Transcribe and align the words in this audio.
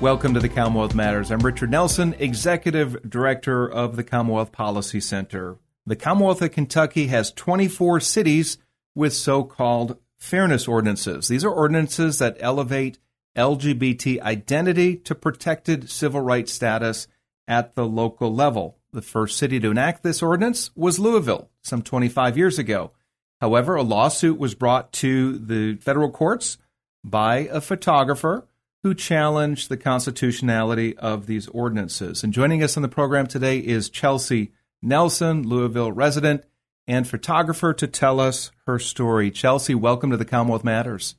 Welcome 0.00 0.34
to 0.34 0.40
the 0.40 0.50
Commonwealth 0.50 0.94
Matters. 0.94 1.30
I'm 1.30 1.38
Richard 1.38 1.70
Nelson, 1.70 2.14
Executive 2.18 3.08
Director 3.08 3.66
of 3.66 3.96
the 3.96 4.04
Commonwealth 4.04 4.52
Policy 4.52 5.00
Center. 5.00 5.56
The 5.86 5.96
Commonwealth 5.96 6.42
of 6.42 6.52
Kentucky 6.52 7.06
has 7.06 7.32
24 7.32 8.00
cities 8.00 8.58
with 8.94 9.14
so 9.14 9.42
called 9.42 9.96
fairness 10.18 10.68
ordinances. 10.68 11.28
These 11.28 11.46
are 11.46 11.50
ordinances 11.50 12.18
that 12.18 12.36
elevate 12.40 12.98
LGBT 13.38 14.20
identity 14.20 14.96
to 14.96 15.14
protected 15.14 15.88
civil 15.88 16.20
rights 16.20 16.52
status 16.52 17.08
at 17.48 17.74
the 17.74 17.86
local 17.86 18.32
level. 18.32 18.76
The 18.92 19.00
first 19.00 19.38
city 19.38 19.58
to 19.60 19.70
enact 19.70 20.02
this 20.02 20.22
ordinance 20.22 20.70
was 20.76 20.98
Louisville 20.98 21.48
some 21.62 21.80
25 21.80 22.36
years 22.36 22.58
ago. 22.58 22.92
However, 23.40 23.76
a 23.76 23.82
lawsuit 23.82 24.38
was 24.38 24.54
brought 24.54 24.92
to 24.94 25.38
the 25.38 25.76
federal 25.76 26.10
courts 26.10 26.58
by 27.02 27.48
a 27.50 27.62
photographer 27.62 28.46
who 28.86 28.94
challenged 28.94 29.68
the 29.68 29.76
constitutionality 29.76 30.96
of 30.98 31.26
these 31.26 31.48
ordinances. 31.48 32.22
And 32.22 32.32
joining 32.32 32.62
us 32.62 32.76
on 32.76 32.84
the 32.84 32.88
program 32.88 33.26
today 33.26 33.58
is 33.58 33.90
Chelsey 33.90 34.52
Nelson, 34.80 35.42
Louisville 35.42 35.90
resident 35.90 36.44
and 36.86 37.04
photographer, 37.04 37.74
to 37.74 37.88
tell 37.88 38.20
us 38.20 38.52
her 38.64 38.78
story. 38.78 39.32
Chelsey, 39.32 39.74
welcome 39.74 40.12
to 40.12 40.16
the 40.16 40.24
Commonwealth 40.24 40.62
Matters. 40.62 41.16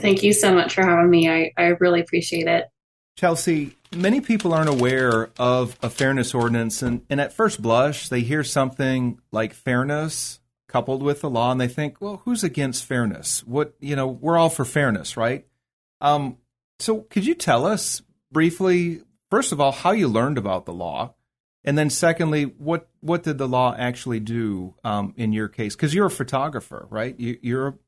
Thank 0.00 0.22
you 0.22 0.34
so 0.34 0.54
much 0.54 0.74
for 0.74 0.84
having 0.84 1.08
me. 1.08 1.30
I, 1.30 1.52
I 1.56 1.68
really 1.80 2.02
appreciate 2.02 2.46
it. 2.46 2.68
Chelsey, 3.16 3.74
many 3.96 4.20
people 4.20 4.52
aren't 4.52 4.68
aware 4.68 5.30
of 5.38 5.78
a 5.82 5.88
fairness 5.88 6.34
ordinance, 6.34 6.82
and, 6.82 7.06
and 7.08 7.22
at 7.22 7.32
first 7.32 7.62
blush, 7.62 8.10
they 8.10 8.20
hear 8.20 8.44
something 8.44 9.18
like 9.30 9.54
fairness 9.54 10.40
coupled 10.68 11.02
with 11.02 11.22
the 11.22 11.30
law, 11.30 11.52
and 11.52 11.58
they 11.58 11.68
think, 11.68 12.02
well, 12.02 12.20
who's 12.26 12.44
against 12.44 12.84
fairness? 12.84 13.42
What, 13.46 13.76
you 13.80 13.96
know, 13.96 14.08
we're 14.08 14.36
all 14.36 14.50
for 14.50 14.66
fairness, 14.66 15.16
right? 15.16 15.46
Um, 16.02 16.36
so, 16.82 17.02
could 17.02 17.24
you 17.24 17.34
tell 17.34 17.64
us 17.64 18.02
briefly, 18.32 19.02
first 19.30 19.52
of 19.52 19.60
all, 19.60 19.70
how 19.70 19.92
you 19.92 20.08
learned 20.08 20.36
about 20.36 20.66
the 20.66 20.72
law, 20.72 21.14
and 21.64 21.78
then 21.78 21.90
secondly, 21.90 22.44
what 22.44 22.88
what 23.00 23.22
did 23.22 23.38
the 23.38 23.46
law 23.46 23.74
actually 23.78 24.18
do 24.18 24.74
um, 24.82 25.14
in 25.16 25.32
your 25.32 25.48
case? 25.48 25.76
Because 25.76 25.94
you're 25.94 26.06
a 26.06 26.10
photographer, 26.10 26.88
right? 26.90 27.18
You, 27.18 27.38
you're 27.40 27.78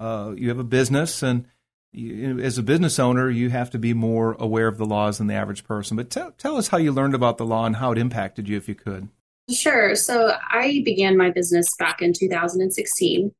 uh, 0.00 0.32
you 0.34 0.48
have 0.48 0.58
a 0.58 0.64
business, 0.64 1.22
and 1.22 1.44
you, 1.92 2.38
as 2.38 2.56
a 2.56 2.62
business 2.62 2.98
owner, 2.98 3.28
you 3.28 3.50
have 3.50 3.70
to 3.70 3.78
be 3.78 3.92
more 3.92 4.34
aware 4.38 4.66
of 4.66 4.78
the 4.78 4.86
laws 4.86 5.18
than 5.18 5.26
the 5.26 5.34
average 5.34 5.64
person. 5.64 5.96
But 5.96 6.08
tell 6.08 6.32
tell 6.32 6.56
us 6.56 6.68
how 6.68 6.78
you 6.78 6.90
learned 6.90 7.14
about 7.14 7.36
the 7.36 7.44
law 7.44 7.66
and 7.66 7.76
how 7.76 7.92
it 7.92 7.98
impacted 7.98 8.48
you, 8.48 8.56
if 8.56 8.66
you 8.66 8.74
could. 8.74 9.08
Sure. 9.50 9.94
So 9.94 10.32
I 10.50 10.82
began 10.84 11.18
my 11.18 11.30
business 11.30 11.66
back 11.78 12.00
in 12.00 12.14
2016, 12.14 13.30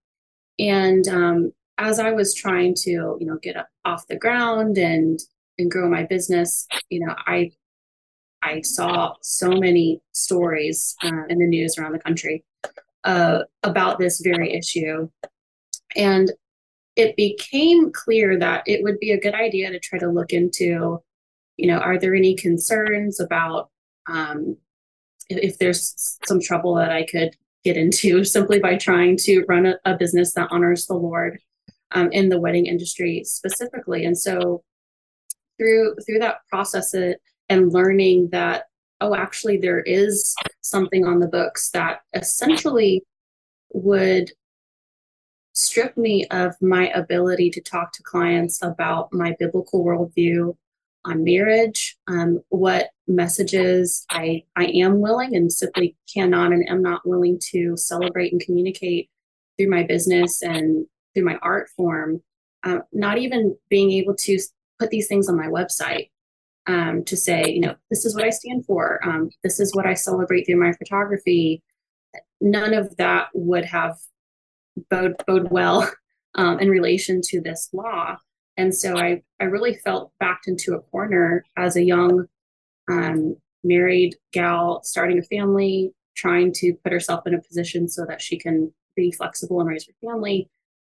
and 0.59 1.09
um, 1.09 1.53
as 1.78 2.00
I 2.00 2.10
was 2.10 2.34
trying 2.34 2.74
to, 2.82 2.90
you 2.90 3.26
know, 3.26 3.38
get 3.40 3.56
off 3.84 4.06
the 4.08 4.16
ground 4.16 4.76
and 4.76 5.18
and 5.58 5.70
grow 5.70 5.88
my 5.88 6.04
business, 6.04 6.66
you 6.90 7.00
know, 7.00 7.14
I 7.26 7.52
I 8.42 8.60
saw 8.62 9.14
so 9.22 9.50
many 9.50 10.00
stories 10.12 10.94
uh, 11.02 11.24
in 11.28 11.38
the 11.38 11.46
news 11.46 11.78
around 11.78 11.92
the 11.92 11.98
country 11.98 12.44
uh, 13.05 13.40
about 13.62 13.98
this 13.98 14.20
very 14.20 14.52
issue, 14.55 15.08
and 15.96 16.30
it 16.96 17.17
became 17.17 17.92
clear 17.92 18.38
that 18.38 18.64
it 18.67 18.83
would 18.83 18.98
be 18.98 19.12
a 19.12 19.20
good 19.20 19.34
idea 19.34 19.70
to 19.70 19.78
try 19.78 19.98
to 20.00 20.11
look 20.11 20.33
into, 20.33 21.00
you 21.56 21.68
know, 21.68 21.78
are 21.78 21.98
there 21.98 22.14
any 22.14 22.34
concerns 22.34 23.20
about 23.20 23.70
um, 24.08 24.56
if, 25.28 25.52
if 25.52 25.58
there's 25.58 26.18
some 26.27 26.40
trouble 26.40 26.74
that 26.74 26.90
I 26.90 27.05
could 27.05 27.36
get 27.64 27.77
into 27.77 28.24
simply 28.36 28.58
by 28.58 28.77
trying 28.77 29.17
to 29.18 29.44
run 29.48 29.67
a, 29.67 29.74
a 29.84 29.96
business 29.96 30.34
that 30.34 30.48
honors 30.50 30.86
the 30.86 30.94
Lord 30.94 31.40
um, 31.92 32.10
in 32.12 32.28
the 32.28 32.40
wedding 32.40 32.66
industry 32.66 33.22
specifically. 33.24 34.04
And 34.04 34.16
so 34.16 34.62
through 35.58 35.96
through 36.06 36.20
that 36.20 36.46
process 36.48 36.94
it 36.94 37.20
and 37.48 37.72
learning 37.72 38.28
that 38.30 38.64
oh 39.00 39.14
actually 39.14 39.56
there 39.56 39.80
is 39.80 40.34
something 40.60 41.04
on 41.04 41.18
the 41.18 41.26
books 41.26 41.70
that 41.70 42.00
essentially 42.14 43.02
would 43.72 44.30
strip 45.52 45.96
me 45.96 46.24
of 46.30 46.54
my 46.62 46.88
ability 46.90 47.50
to 47.50 47.60
talk 47.60 47.92
to 47.92 48.02
clients 48.05 48.62
about 48.62 49.12
my 49.12 49.34
biblical 49.40 49.84
worldview 49.84 50.55
on 51.05 51.24
marriage, 51.24 51.96
um, 52.06 52.40
what 52.50 52.90
messages 53.06 54.05
I, 54.10 54.44
I 54.55 54.66
am 54.66 55.00
willing 55.00 55.34
and 55.34 55.52
simply 55.52 55.96
cannot 56.12 56.52
and 56.52 56.68
am 56.68 56.82
not 56.82 57.06
willing 57.06 57.40
to 57.50 57.76
celebrate 57.76 58.32
and 58.32 58.40
communicate 58.40 59.10
through 59.56 59.70
my 59.70 59.82
business 59.82 60.42
and 60.42 60.86
through 61.18 61.27
my 61.27 61.39
art 61.42 61.68
form, 61.77 62.23
um, 62.62 62.83
not 62.92 63.18
even 63.18 63.56
being 63.68 63.90
able 63.92 64.14
to 64.14 64.39
put 64.79 64.90
these 64.90 65.08
things 65.08 65.29
on 65.29 65.36
my 65.36 65.46
website 65.46 66.11
um, 66.67 67.05
to 67.05 67.17
say, 67.17 67.51
you 67.51 67.61
know, 67.61 67.74
this 67.90 68.05
is 68.05 68.14
what 68.14 68.24
I 68.24 68.30
stand 68.30 68.64
for, 68.67 69.01
um, 69.06 69.30
this 69.42 69.58
is 69.58 69.74
what 69.74 69.86
I 69.86 69.95
celebrate 69.95 70.45
through 70.45 70.61
my 70.61 70.73
photography. 70.73 71.62
None 72.40 72.73
of 72.74 72.96
that 72.98 73.29
would 73.34 73.64
have 73.64 73.96
bode, 74.90 75.17
bode 75.27 75.51
well 75.51 75.90
um, 76.36 76.61
in 76.61 76.68
relation 76.70 77.20
to 77.24 77.40
this 77.40 77.70
law. 77.73 78.17
And 78.56 78.74
so 78.74 78.96
I, 78.96 79.23
I 79.40 79.45
really 79.45 79.74
felt 79.74 80.12
backed 80.20 80.46
into 80.46 80.74
a 80.74 80.80
corner 80.80 81.45
as 81.56 81.77
a 81.77 81.85
young 81.85 82.27
um, 82.89 83.36
married 83.64 84.17
gal 84.33 84.83
starting 84.85 85.18
a 85.18 85.23
family, 85.23 85.92
trying 86.17 86.52
to 86.52 86.74
put 86.83 86.92
herself 86.92 87.27
in 87.27 87.35
a 87.35 87.42
position 87.42 87.89
so 87.89 88.05
that 88.06 88.20
she 88.20 88.39
can 88.39 88.73
be 88.95 89.12
flexible 89.12 89.61
and 89.61 89.68
raise 89.68 89.86
her 89.86 89.92
family 90.05 90.48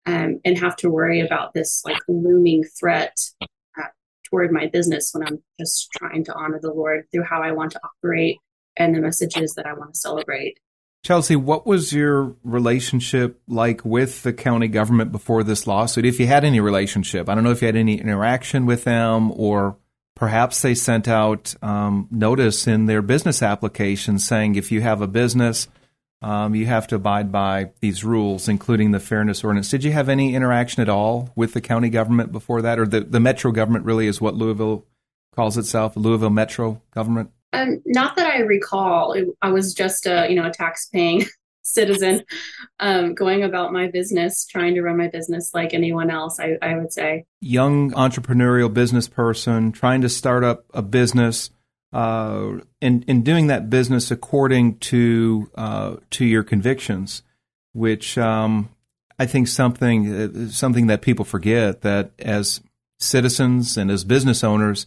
um, 0.09 0.39
and 0.43 0.57
have 0.57 0.75
to 0.77 0.89
worry 0.89 1.21
about 1.21 1.53
this 1.53 1.83
like 1.85 1.99
looming 2.07 2.63
threat 2.79 3.15
uh, 3.41 3.83
toward 4.29 4.51
my 4.51 4.67
business 4.67 5.11
when 5.13 5.27
I'm 5.27 5.43
just 5.59 5.89
trying 5.97 6.23
to 6.25 6.33
honor 6.33 6.59
the 6.61 6.73
Lord 6.73 7.05
through 7.11 7.25
how 7.25 7.41
I 7.43 7.51
want 7.51 7.71
to 7.73 7.81
operate 7.83 8.37
and 8.75 8.95
the 8.95 9.01
messages 9.01 9.53
that 9.55 9.67
I 9.67 9.73
want 9.73 9.93
to 9.93 9.99
celebrate. 9.99 10.59
Chelsey, 11.03 11.35
what 11.35 11.65
was 11.65 11.93
your 11.93 12.35
relationship 12.43 13.39
like 13.47 13.85
with 13.85 14.23
the 14.23 14.33
county 14.33 14.67
government 14.67 15.11
before 15.11 15.43
this 15.43 15.65
lawsuit? 15.65 16.05
If 16.05 16.19
you 16.19 16.27
had 16.27 16.43
any 16.43 16.59
relationship, 16.59 17.29
I 17.29 17.35
don't 17.35 17.43
know 17.43 17.51
if 17.51 17.61
you 17.61 17.67
had 17.67 17.77
any 17.77 18.01
interaction 18.01 18.65
with 18.65 18.83
them 18.83 19.31
or 19.31 19.77
perhaps 20.15 20.61
they 20.61 20.75
sent 20.75 21.07
out 21.07 21.55
um, 21.61 22.07
notice 22.11 22.67
in 22.67 22.87
their 22.87 23.01
business 23.01 23.41
application 23.41 24.19
saying 24.19 24.55
if 24.55 24.71
you 24.71 24.81
have 24.81 25.01
a 25.01 25.07
business 25.07 25.69
um, 26.21 26.53
you 26.53 26.65
have 26.65 26.87
to 26.87 26.95
abide 26.95 27.31
by 27.31 27.71
these 27.79 28.03
rules, 28.03 28.49
including 28.49 28.91
the 28.91 28.99
fairness 28.99 29.43
ordinance. 29.43 29.69
Did 29.69 29.83
you 29.83 29.91
have 29.93 30.09
any 30.09 30.35
interaction 30.35 30.81
at 30.81 30.89
all 30.89 31.31
with 31.35 31.53
the 31.53 31.61
county 31.61 31.89
government 31.89 32.31
before 32.31 32.61
that, 32.61 32.77
or 32.77 32.85
the, 32.85 33.01
the 33.01 33.19
metro 33.19 33.51
government 33.51 33.85
really 33.85 34.07
is 34.07 34.19
what 34.19 34.35
Louisville 34.35 34.85
calls 35.33 35.57
itself, 35.57 35.95
Louisville 35.95 36.29
Metro 36.29 36.81
government? 36.91 37.31
Um, 37.53 37.81
not 37.85 38.15
that 38.17 38.27
I 38.27 38.39
recall. 38.39 39.13
It, 39.13 39.27
I 39.41 39.51
was 39.51 39.73
just 39.73 40.05
a 40.05 40.27
you 40.29 40.35
know 40.35 40.47
a 40.47 40.51
tax-paying 40.51 41.25
citizen 41.61 42.23
um, 42.79 43.13
going 43.13 43.43
about 43.43 43.71
my 43.71 43.87
business, 43.87 44.45
trying 44.45 44.75
to 44.75 44.81
run 44.81 44.97
my 44.97 45.07
business 45.07 45.51
like 45.53 45.73
anyone 45.73 46.11
else. 46.11 46.39
I, 46.39 46.57
I 46.61 46.77
would 46.77 46.91
say 46.91 47.25
young 47.39 47.91
entrepreneurial 47.91 48.71
business 48.73 49.07
person 49.07 49.71
trying 49.71 50.01
to 50.01 50.09
start 50.09 50.43
up 50.43 50.65
a 50.73 50.81
business 50.81 51.49
uh, 51.91 52.59
in 52.81 53.03
in 53.03 53.23
doing 53.23 53.47
that 53.47 53.69
business 53.69 54.11
according 54.11 54.77
to 54.77 55.49
uh, 55.55 55.95
to 56.11 56.25
your 56.25 56.43
convictions, 56.43 57.23
which 57.73 58.17
um, 58.17 58.69
I 59.17 59.25
think 59.25 59.47
something 59.47 60.13
uh, 60.13 60.49
something 60.49 60.87
that 60.87 61.01
people 61.01 61.25
forget 61.25 61.81
that 61.81 62.11
as 62.19 62.61
citizens 62.99 63.77
and 63.77 63.89
as 63.89 64.03
business 64.03 64.43
owners, 64.43 64.85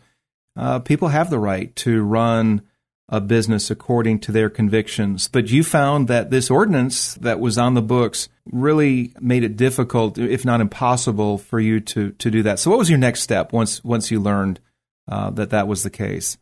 uh, 0.57 0.79
people 0.79 1.09
have 1.09 1.31
the 1.31 1.39
right 1.39 1.75
to 1.77 2.03
run 2.03 2.63
a 3.09 3.21
business 3.21 3.71
according 3.71 4.19
to 4.21 4.33
their 4.33 4.49
convictions. 4.49 5.29
But 5.29 5.51
you 5.51 5.65
found 5.65 6.09
that 6.09 6.31
this 6.31 6.51
ordinance 6.51 7.15
that 7.17 7.41
was 7.41 7.59
on 7.59 7.75
the 7.75 7.83
books 7.83 8.29
really 8.51 9.13
made 9.21 9.45
it 9.45 9.57
difficult, 9.57 10.19
if 10.19 10.45
not 10.45 10.61
impossible, 10.61 11.37
for 11.39 11.61
you 11.61 11.81
to 11.81 12.13
to 12.13 12.31
do 12.31 12.43
that. 12.45 12.59
So, 12.59 12.71
what 12.71 12.79
was 12.79 12.89
your 12.89 12.99
next 12.99 13.21
step 13.21 13.53
once 13.53 13.83
once 13.83 14.11
you 14.11 14.21
learned 14.21 14.61
uh, 15.09 15.31
that 15.31 15.51
that 15.51 15.69
was 15.69 15.83
the 15.83 15.91
case? 15.91 16.39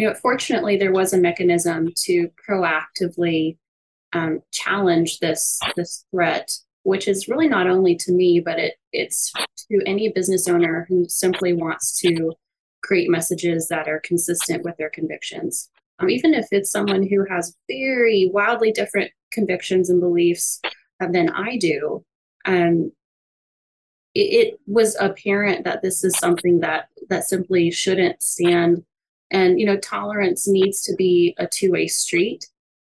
You 0.00 0.06
know, 0.06 0.14
fortunately, 0.14 0.76
there 0.76 0.92
was 0.92 1.12
a 1.12 1.18
mechanism 1.18 1.92
to 2.04 2.30
proactively 2.48 3.58
um, 4.12 4.40
challenge 4.52 5.18
this 5.20 5.60
this 5.76 6.04
threat 6.10 6.50
which 6.82 7.08
is 7.08 7.28
really 7.28 7.48
not 7.48 7.66
only 7.66 7.94
to 7.94 8.12
me, 8.12 8.40
but 8.40 8.58
it 8.58 8.74
it's 8.92 9.32
to 9.70 9.80
any 9.86 10.08
business 10.08 10.48
owner 10.48 10.86
who 10.88 11.06
simply 11.08 11.52
wants 11.52 11.98
to 12.00 12.32
create 12.82 13.10
messages 13.10 13.68
that 13.68 13.88
are 13.88 14.00
consistent 14.00 14.64
with 14.64 14.76
their 14.78 14.90
convictions. 14.90 15.68
Um, 15.98 16.08
even 16.08 16.32
if 16.32 16.46
it's 16.50 16.70
someone 16.70 17.06
who 17.06 17.26
has 17.28 17.54
very 17.68 18.30
wildly 18.32 18.72
different 18.72 19.10
convictions 19.32 19.90
and 19.90 20.00
beliefs 20.00 20.60
than 20.98 21.28
I 21.30 21.58
do, 21.58 22.04
um, 22.46 22.92
it, 24.14 24.20
it 24.20 24.60
was 24.66 24.96
apparent 24.98 25.64
that 25.64 25.82
this 25.82 26.02
is 26.02 26.18
something 26.18 26.60
that 26.60 26.88
that 27.10 27.24
simply 27.24 27.70
shouldn't 27.70 28.22
stand. 28.22 28.84
And 29.30 29.60
you 29.60 29.66
know, 29.66 29.76
tolerance 29.76 30.48
needs 30.48 30.82
to 30.82 30.94
be 30.96 31.34
a 31.38 31.46
two-way 31.46 31.86
street. 31.86 32.46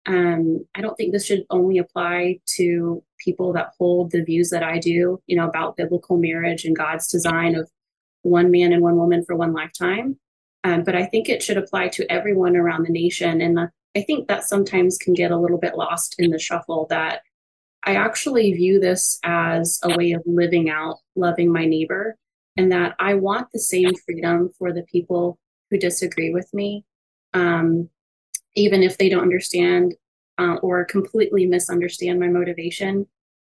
Um, 0.05 0.65
I 0.75 0.81
don't 0.81 0.95
think 0.95 1.11
this 1.11 1.25
should 1.25 1.45
only 1.49 1.77
apply 1.77 2.39
to 2.55 3.03
people 3.19 3.53
that 3.53 3.73
hold 3.77 4.11
the 4.11 4.23
views 4.23 4.49
that 4.49 4.63
I 4.63 4.79
do, 4.79 5.21
you 5.27 5.35
know, 5.35 5.47
about 5.47 5.77
biblical 5.77 6.17
marriage 6.17 6.65
and 6.65 6.75
God's 6.75 7.07
design 7.07 7.55
of 7.55 7.69
one 8.23 8.49
man 8.49 8.73
and 8.73 8.81
one 8.81 8.95
woman 8.95 9.23
for 9.25 9.35
one 9.35 9.53
lifetime. 9.53 10.17
Um, 10.63 10.83
but 10.83 10.95
I 10.95 11.05
think 11.05 11.27
it 11.27 11.41
should 11.41 11.57
apply 11.57 11.89
to 11.89 12.11
everyone 12.11 12.55
around 12.55 12.85
the 12.85 12.91
nation. 12.91 13.41
And 13.41 13.59
I 13.95 14.01
think 14.01 14.27
that 14.27 14.43
sometimes 14.43 14.97
can 14.97 15.13
get 15.13 15.31
a 15.31 15.37
little 15.37 15.57
bit 15.57 15.75
lost 15.75 16.15
in 16.19 16.31
the 16.31 16.39
shuffle 16.39 16.87
that 16.89 17.21
I 17.83 17.95
actually 17.95 18.53
view 18.53 18.79
this 18.79 19.19
as 19.23 19.79
a 19.83 19.95
way 19.97 20.11
of 20.11 20.21
living 20.25 20.69
out 20.69 20.97
loving 21.15 21.51
my 21.51 21.65
neighbor 21.65 22.15
and 22.57 22.71
that 22.71 22.95
I 22.99 23.15
want 23.15 23.47
the 23.51 23.59
same 23.59 23.95
freedom 24.05 24.51
for 24.57 24.71
the 24.71 24.83
people 24.83 25.39
who 25.71 25.79
disagree 25.79 26.31
with 26.31 26.53
me, 26.53 26.85
um, 27.33 27.89
even 28.55 28.83
if 28.83 28.97
they 28.97 29.09
don't 29.09 29.23
understand 29.23 29.95
uh, 30.37 30.55
or 30.61 30.85
completely 30.85 31.45
misunderstand 31.47 32.19
my 32.19 32.27
motivation 32.27 33.07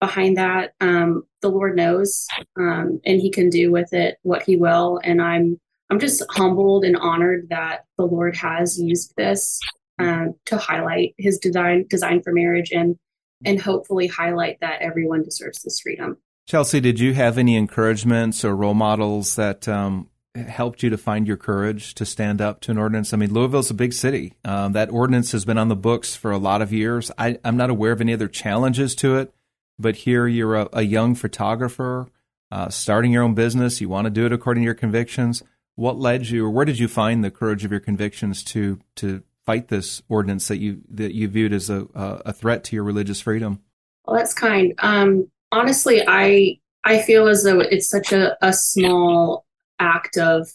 behind 0.01 0.37
that. 0.37 0.75
Um, 0.81 1.25
the 1.41 1.49
Lord 1.49 1.77
knows, 1.77 2.27
um, 2.59 3.01
and 3.05 3.21
He 3.21 3.31
can 3.31 3.49
do 3.49 3.73
with 3.73 3.93
it 3.93 4.19
what 4.23 4.43
He 4.43 4.57
will. 4.57 5.01
And 5.03 5.21
I'm 5.21 5.59
I'm 5.91 5.99
just 5.99 6.23
humbled 6.31 6.85
and 6.85 6.97
honored 6.97 7.49
that 7.51 7.85
the 7.99 8.07
Lord 8.07 8.37
has 8.37 8.81
used 8.81 9.15
this 9.17 9.59
uh, 9.99 10.27
to 10.47 10.57
highlight 10.57 11.15
His 11.19 11.39
design 11.39 11.87
design 11.89 12.23
for 12.23 12.33
marriage 12.33 12.71
and 12.71 12.97
and 13.45 13.61
hopefully 13.61 14.07
highlight 14.07 14.61
that 14.61 14.83
everyone 14.83 15.23
deserves 15.23 15.63
this 15.63 15.81
freedom. 15.81 16.19
Chelsey, 16.47 16.81
did 16.81 16.99
you 16.99 17.15
have 17.15 17.39
any 17.39 17.57
encouragements 17.57 18.45
or 18.45 18.55
role 18.55 18.75
models 18.75 19.37
that 19.37 19.69
um, 19.69 20.09
helped 20.35 20.83
you 20.83 20.91
to 20.91 20.97
find 20.97 21.27
your 21.27 21.37
courage 21.37 21.95
to 21.95 22.07
stand 22.07 22.41
up 22.41 22.61
to 22.63 22.71
an 22.71 22.79
ordinance? 22.79 23.13
I 23.13 23.17
mean, 23.17 23.33
Louisville's 23.33 23.71
a 23.71 23.75
big 23.75 23.93
city. 23.93 24.35
Um, 24.45 24.73
that 24.73 24.91
ordinance 24.91 25.33
has 25.33 25.45
been 25.45 25.59
on 25.59 25.69
the 25.69 25.77
books 25.77 26.17
for 26.17 26.31
a 26.31 26.39
lot 26.39 26.63
of 26.63 26.73
years. 26.73 27.11
I, 27.19 27.39
am 27.45 27.57
not 27.57 27.71
aware 27.71 27.93
of 27.93 28.01
any 28.01 28.15
other 28.15 28.29
challenges 28.29 28.95
to 28.97 29.17
it, 29.17 29.35
but 29.79 29.97
here 29.97 30.27
you're 30.27 30.57
a, 30.57 30.69
a 30.73 30.83
young 30.83 31.15
photographer 31.15 32.09
uh, 32.51 32.69
starting 32.69 33.13
your 33.13 33.23
own 33.23 33.35
business. 33.35 33.81
You 33.81 33.89
want 33.89 34.05
to 34.05 34.11
do 34.11 34.27
it 34.27 34.33
according 34.33 34.63
to 34.63 34.67
your 34.67 34.75
convictions. 34.75 35.43
What 35.75 35.99
led 35.99 36.29
you, 36.29 36.45
or 36.45 36.51
where 36.51 36.67
did 36.67 36.79
you 36.79 36.87
find 36.87 37.25
the 37.25 37.31
courage 37.31 37.65
of 37.65 37.71
your 37.71 37.81
convictions 37.81 38.45
to 38.45 38.79
to 38.97 39.23
fight 39.47 39.69
this 39.69 40.03
ordinance 40.09 40.49
that 40.49 40.59
you 40.59 40.83
that 40.91 41.15
you 41.15 41.29
viewed 41.29 41.55
as 41.55 41.71
a 41.71 41.87
a 41.95 42.33
threat 42.33 42.63
to 42.65 42.77
your 42.77 42.85
religious 42.85 43.23
freedom? 43.23 43.63
Well, 44.05 44.17
that's 44.17 44.35
kind. 44.35 44.75
Um, 44.81 45.31
honestly, 45.51 46.03
I 46.07 46.59
I 46.85 47.01
feel 47.01 47.27
as 47.29 47.45
though 47.45 47.61
it's 47.61 47.89
such 47.89 48.13
a, 48.13 48.37
a 48.45 48.53
small 48.53 49.42
act 49.83 50.17
of 50.17 50.49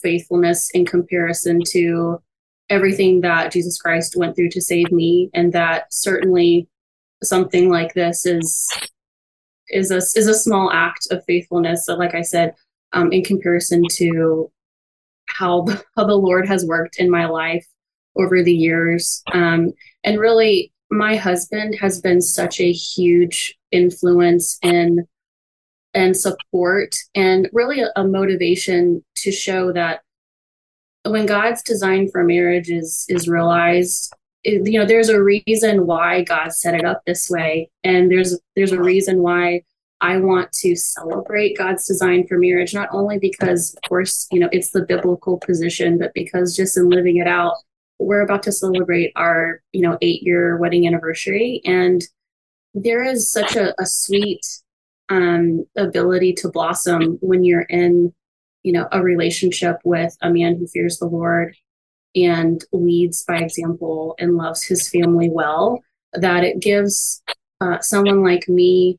faithfulness 0.00 0.70
in 0.70 0.86
comparison 0.86 1.60
to 1.70 2.22
everything 2.70 3.22
that 3.22 3.52
Jesus 3.52 3.80
Christ 3.80 4.14
went 4.16 4.36
through 4.36 4.50
to 4.50 4.60
save 4.60 4.92
me, 4.92 5.30
and 5.34 5.52
that 5.52 5.92
certainly 5.92 6.68
something 7.22 7.68
like 7.68 7.94
this 7.94 8.24
is 8.24 8.68
is 9.70 9.90
a 9.90 9.96
is 9.96 10.26
a 10.26 10.34
small 10.34 10.70
act 10.72 11.08
of 11.10 11.24
faithfulness. 11.26 11.86
So, 11.86 11.94
like 11.94 12.14
I 12.14 12.22
said, 12.22 12.54
um, 12.92 13.12
in 13.12 13.24
comparison 13.24 13.82
to 13.92 14.50
how 15.26 15.66
how 15.96 16.04
the 16.04 16.14
Lord 16.14 16.46
has 16.46 16.64
worked 16.64 16.98
in 16.98 17.10
my 17.10 17.26
life 17.26 17.66
over 18.16 18.42
the 18.42 18.54
years. 18.54 19.22
Um, 19.32 19.72
and 20.04 20.18
really, 20.18 20.72
my 20.90 21.16
husband 21.16 21.76
has 21.80 22.00
been 22.00 22.20
such 22.20 22.60
a 22.60 22.72
huge 22.72 23.56
influence 23.70 24.58
in 24.62 25.06
and 25.94 26.16
support 26.16 26.96
and 27.14 27.48
really 27.52 27.80
a, 27.80 27.90
a 27.96 28.04
motivation 28.04 29.04
to 29.16 29.32
show 29.32 29.72
that 29.72 30.02
when 31.04 31.26
God's 31.26 31.62
design 31.62 32.08
for 32.10 32.24
marriage 32.24 32.70
is 32.70 33.04
is 33.08 33.28
realized, 33.28 34.12
it, 34.44 34.66
you 34.70 34.78
know, 34.78 34.86
there's 34.86 35.08
a 35.08 35.22
reason 35.22 35.86
why 35.86 36.22
God 36.22 36.52
set 36.52 36.74
it 36.74 36.84
up 36.84 37.02
this 37.06 37.30
way, 37.30 37.70
and 37.84 38.10
there's 38.10 38.38
there's 38.56 38.72
a 38.72 38.82
reason 38.82 39.22
why 39.22 39.62
I 40.00 40.18
want 40.18 40.52
to 40.52 40.76
celebrate 40.76 41.58
God's 41.58 41.86
design 41.86 42.26
for 42.26 42.38
marriage, 42.38 42.72
not 42.72 42.88
only 42.92 43.18
because, 43.18 43.74
of 43.74 43.88
course, 43.88 44.28
you 44.30 44.38
know, 44.38 44.48
it's 44.52 44.70
the 44.70 44.84
biblical 44.84 45.38
position, 45.38 45.98
but 45.98 46.14
because 46.14 46.54
just 46.54 46.76
in 46.76 46.88
living 46.88 47.16
it 47.16 47.26
out, 47.26 47.54
we're 47.98 48.20
about 48.20 48.44
to 48.44 48.52
celebrate 48.52 49.12
our 49.16 49.60
you 49.72 49.82
know 49.82 49.98
eight 50.02 50.22
year 50.22 50.56
wedding 50.58 50.86
anniversary. 50.86 51.60
And 51.64 52.02
there 52.74 53.02
is 53.02 53.32
such 53.32 53.56
a, 53.56 53.74
a 53.80 53.86
sweet 53.86 54.40
um, 55.08 55.64
ability 55.76 56.32
to 56.34 56.50
blossom 56.50 57.18
when 57.20 57.44
you're 57.44 57.62
in 57.62 58.12
you 58.62 58.72
know 58.72 58.88
a 58.92 59.02
relationship 59.02 59.76
with 59.84 60.16
a 60.22 60.30
man 60.30 60.56
who 60.56 60.66
fears 60.66 60.98
the 60.98 61.06
lord 61.06 61.56
and 62.14 62.64
leads 62.72 63.24
by 63.24 63.38
example 63.38 64.14
and 64.18 64.36
loves 64.36 64.64
his 64.64 64.88
family 64.88 65.28
well 65.30 65.80
that 66.14 66.42
it 66.42 66.60
gives 66.60 67.22
uh, 67.60 67.78
someone 67.80 68.22
like 68.22 68.48
me 68.48 68.98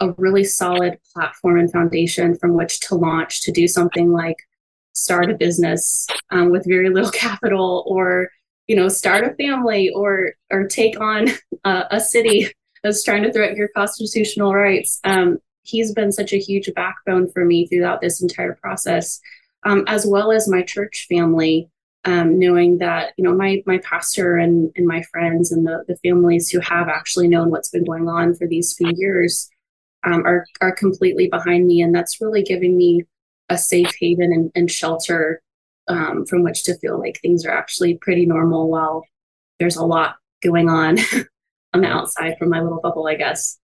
a 0.00 0.10
really 0.12 0.44
solid 0.44 0.98
platform 1.12 1.58
and 1.58 1.70
foundation 1.70 2.36
from 2.36 2.54
which 2.54 2.80
to 2.80 2.94
launch 2.94 3.42
to 3.42 3.52
do 3.52 3.68
something 3.68 4.12
like 4.12 4.36
start 4.92 5.30
a 5.30 5.34
business 5.34 6.06
um, 6.30 6.50
with 6.50 6.66
very 6.66 6.90
little 6.90 7.10
capital 7.26 7.84
or 7.86 8.28
you 8.66 8.74
know 8.74 8.88
start 8.88 9.24
a 9.24 9.34
family 9.34 9.90
or 9.90 10.32
or 10.50 10.66
take 10.66 11.00
on 11.00 11.28
a, 11.64 11.84
a 11.90 12.00
city 12.00 12.50
that's 12.84 13.02
trying 13.02 13.22
to 13.22 13.32
threaten 13.32 13.56
your 13.56 13.70
constitutional 13.74 14.54
rights. 14.54 15.00
Um, 15.02 15.38
he's 15.64 15.92
been 15.92 16.12
such 16.12 16.32
a 16.32 16.38
huge 16.38 16.72
backbone 16.74 17.30
for 17.30 17.44
me 17.44 17.66
throughout 17.66 18.00
this 18.00 18.22
entire 18.22 18.54
process 18.54 19.20
um, 19.64 19.84
as 19.86 20.06
well 20.06 20.30
as 20.30 20.48
my 20.48 20.62
church 20.62 21.06
family 21.08 21.68
um, 22.06 22.38
knowing 22.38 22.78
that 22.78 23.12
you 23.16 23.24
know 23.24 23.34
my 23.34 23.62
my 23.66 23.78
pastor 23.78 24.36
and 24.36 24.70
and 24.76 24.86
my 24.86 25.02
friends 25.10 25.50
and 25.50 25.66
the 25.66 25.84
the 25.88 25.96
families 25.96 26.50
who 26.50 26.60
have 26.60 26.88
actually 26.88 27.28
known 27.28 27.50
what's 27.50 27.70
been 27.70 27.84
going 27.84 28.08
on 28.08 28.34
for 28.34 28.46
these 28.46 28.74
few 28.74 28.92
years 28.94 29.50
um, 30.04 30.24
are 30.24 30.46
are 30.60 30.72
completely 30.72 31.28
behind 31.28 31.66
me 31.66 31.80
and 31.80 31.94
that's 31.94 32.20
really 32.20 32.42
giving 32.42 32.76
me 32.76 33.02
a 33.48 33.58
safe 33.58 33.92
haven 34.00 34.32
and, 34.32 34.50
and 34.54 34.70
shelter 34.70 35.42
um, 35.88 36.24
from 36.26 36.42
which 36.42 36.64
to 36.64 36.76
feel 36.78 36.98
like 36.98 37.18
things 37.20 37.44
are 37.44 37.50
actually 37.50 37.98
pretty 37.98 38.26
normal 38.26 38.68
while 38.68 39.04
there's 39.58 39.76
a 39.76 39.84
lot 39.84 40.16
going 40.42 40.68
on 40.68 40.98
on 41.74 41.80
the 41.80 41.88
outside 41.88 42.36
from 42.38 42.50
my 42.50 42.60
little 42.60 42.80
bubble, 42.80 43.06
I 43.06 43.16
guess. 43.16 43.58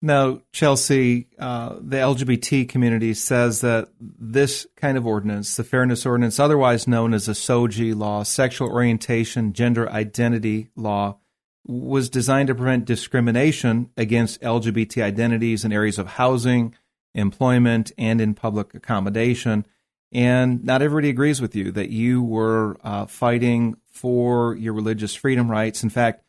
Now, 0.00 0.42
Chelsey, 0.52 1.26
uh, 1.38 1.74
the 1.80 1.96
LGBT 1.96 2.68
community 2.68 3.14
says 3.14 3.62
that 3.62 3.88
this 3.98 4.64
kind 4.76 4.96
of 4.96 5.06
ordinance, 5.06 5.56
the 5.56 5.64
Fairness 5.64 6.06
Ordinance, 6.06 6.38
otherwise 6.38 6.86
known 6.86 7.12
as 7.12 7.26
the 7.26 7.32
SOGI 7.32 7.96
law, 7.96 8.22
sexual 8.22 8.70
orientation, 8.70 9.52
gender 9.52 9.90
identity 9.90 10.70
law, 10.76 11.18
was 11.66 12.08
designed 12.08 12.46
to 12.46 12.54
prevent 12.54 12.84
discrimination 12.84 13.90
against 13.96 14.40
LGBT 14.40 15.02
identities 15.02 15.64
in 15.64 15.72
areas 15.72 15.98
of 15.98 16.06
housing, 16.06 16.74
employment, 17.14 17.90
and 17.98 18.20
in 18.20 18.34
public 18.34 18.74
accommodation. 18.74 19.66
And 20.12 20.64
not 20.64 20.80
everybody 20.80 21.10
agrees 21.10 21.40
with 21.40 21.56
you 21.56 21.72
that 21.72 21.90
you 21.90 22.22
were 22.22 22.78
uh, 22.84 23.06
fighting 23.06 23.76
for 23.90 24.54
your 24.54 24.72
religious 24.72 25.14
freedom 25.14 25.50
rights. 25.50 25.82
In 25.82 25.90
fact, 25.90 26.22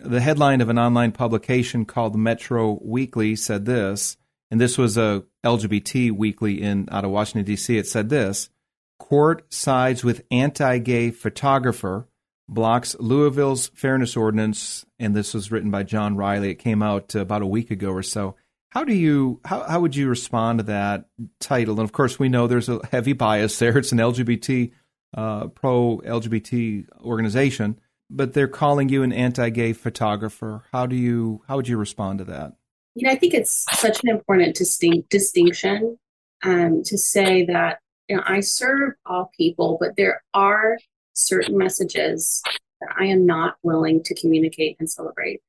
the 0.00 0.20
headline 0.20 0.60
of 0.60 0.68
an 0.68 0.78
online 0.78 1.12
publication 1.12 1.84
called 1.84 2.16
Metro 2.16 2.78
Weekly 2.82 3.36
said 3.36 3.66
this, 3.66 4.16
and 4.50 4.60
this 4.60 4.78
was 4.78 4.96
a 4.96 5.24
LGBT 5.44 6.12
weekly 6.12 6.62
in 6.62 6.88
out 6.90 7.04
of 7.04 7.10
Washington 7.10 7.44
D.C. 7.44 7.76
It 7.76 7.86
said 7.86 8.08
this: 8.08 8.50
Court 8.98 9.52
sides 9.52 10.02
with 10.04 10.24
anti-gay 10.30 11.10
photographer, 11.10 12.08
blocks 12.48 12.96
Louisville's 12.98 13.68
fairness 13.68 14.16
ordinance, 14.16 14.84
and 14.98 15.14
this 15.14 15.34
was 15.34 15.50
written 15.50 15.70
by 15.70 15.82
John 15.82 16.16
Riley. 16.16 16.50
It 16.50 16.56
came 16.56 16.82
out 16.82 17.14
about 17.14 17.42
a 17.42 17.46
week 17.46 17.70
ago 17.70 17.90
or 17.90 18.02
so. 18.02 18.36
How 18.70 18.84
do 18.84 18.94
you 18.94 19.40
how 19.44 19.62
how 19.64 19.80
would 19.80 19.94
you 19.94 20.08
respond 20.08 20.58
to 20.58 20.64
that 20.64 21.06
title? 21.40 21.74
And 21.74 21.84
of 21.84 21.92
course, 21.92 22.18
we 22.18 22.30
know 22.30 22.46
there's 22.46 22.70
a 22.70 22.84
heavy 22.86 23.12
bias 23.12 23.58
there. 23.58 23.76
It's 23.76 23.92
an 23.92 23.98
LGBT 23.98 24.72
uh, 25.14 25.48
pro 25.48 25.98
LGBT 25.98 26.86
organization, 27.02 27.78
but 28.14 28.34
they're 28.34 28.48
calling 28.48 28.88
you 28.88 29.02
an 29.02 29.12
anti-gay 29.12 29.72
photographer. 29.72 30.64
How 30.72 30.86
do 30.86 30.96
you 30.96 31.42
how 31.48 31.56
would 31.56 31.68
you 31.68 31.76
respond 31.76 32.18
to 32.18 32.24
that? 32.26 32.52
You 32.94 33.06
know, 33.06 33.12
I 33.12 33.16
think 33.16 33.34
it's 33.34 33.64
such 33.72 34.02
an 34.02 34.10
important 34.10 34.54
distinct 34.54 35.08
distinction 35.08 35.98
um, 36.44 36.82
to 36.84 36.98
say 36.98 37.44
that 37.46 37.78
you 38.08 38.16
know 38.16 38.22
I 38.26 38.40
serve 38.40 38.92
all 39.06 39.30
people, 39.36 39.78
but 39.80 39.96
there 39.96 40.22
are 40.34 40.78
certain 41.14 41.56
messages 41.56 42.42
that 42.80 42.94
I 42.98 43.06
am 43.06 43.26
not 43.26 43.56
willing 43.62 44.02
to 44.04 44.14
communicate 44.14 44.76
and 44.78 44.90
celebrate. 44.90 45.40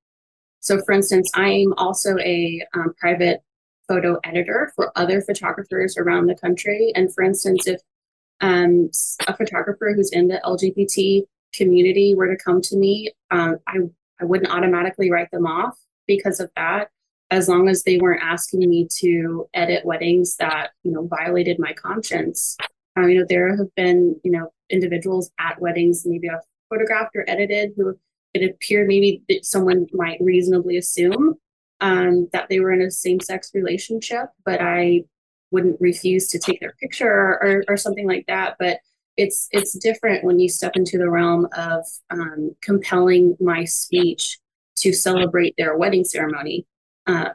So, 0.60 0.82
for 0.86 0.94
instance, 0.94 1.30
I'm 1.36 1.74
also 1.78 2.18
a 2.20 2.66
um, 2.74 2.94
private 2.98 3.42
photo 3.88 4.18
editor 4.24 4.72
for 4.76 4.98
other 4.98 5.22
photographers 5.22 5.98
around 5.98 6.28
the 6.28 6.36
country. 6.36 6.94
And 6.96 7.14
for 7.14 7.24
instance, 7.24 7.68
if 7.68 7.82
um, 8.40 8.90
a 9.28 9.36
photographer 9.36 9.94
who's 9.96 10.12
in 10.12 10.28
the 10.28 10.40
LGBT 10.44 11.24
community 11.56 12.16
were 12.16 12.28
to 12.28 12.44
come 12.44 12.62
to 12.62 12.78
me, 12.78 13.12
um, 13.32 13.58
I, 13.68 13.78
I 14.22 14.26
wouldn't 14.26 14.52
automatically 14.52 15.12
write 15.12 15.32
them 15.32 15.46
off 15.46 15.78
because 16.08 16.40
of 16.40 16.50
that, 16.56 16.90
as 17.32 17.48
long 17.48 17.70
as 17.70 17.84
they 17.84 17.98
weren't 17.98 18.24
asking 18.24 18.68
me 18.70 18.88
to 19.00 19.48
edit 19.54 19.86
weddings 19.86 20.36
that, 20.38 20.72
you 20.84 20.92
know, 20.92 21.08
violated 21.08 21.60
my 21.60 21.74
conscience. 21.74 22.58
Um, 22.96 23.10
you 23.10 23.20
know, 23.20 23.26
there 23.28 23.56
have 23.58 23.74
been, 23.76 24.20
you 24.24 24.32
know, 24.32 24.52
individuals 24.70 25.32
at 25.40 25.60
weddings 25.60 26.06
maybe 26.06 26.30
I've 26.30 26.40
photographed 26.70 27.16
or 27.16 27.28
edited 27.28 27.74
who 27.76 27.98
it 28.34 28.50
appeared 28.50 28.88
maybe 28.88 29.22
that 29.30 29.46
someone 29.46 29.88
might 29.94 30.20
reasonably 30.20 30.78
assume 30.78 31.36
um, 31.82 32.30
that 32.34 32.50
they 32.50 32.60
were 32.60 32.72
in 32.72 32.82
a 32.82 32.90
same-sex 32.90 33.52
relationship, 33.54 34.26
but 34.46 34.60
I 34.62 35.04
wouldn't 35.52 35.80
refuse 35.80 36.28
to 36.30 36.40
take 36.40 36.60
their 36.60 36.76
picture 36.80 37.08
or, 37.08 37.64
or 37.68 37.78
something 37.78 38.08
like 38.08 38.26
that. 38.28 38.56
But 38.58 38.80
it's 39.18 39.48
it's 39.52 39.78
different 39.78 40.24
when 40.24 40.40
you 40.40 40.50
step 40.50 40.76
into 40.76 40.98
the 40.98 41.10
realm 41.10 41.48
of 41.56 41.86
um, 42.10 42.56
compelling 42.62 43.38
my 43.40 43.66
speech 43.66 44.40
to 44.78 44.94
celebrate 44.94 45.56
their 45.58 45.78
wedding 45.78 46.04
ceremony. 46.04 46.66
Uh, 47.06 47.30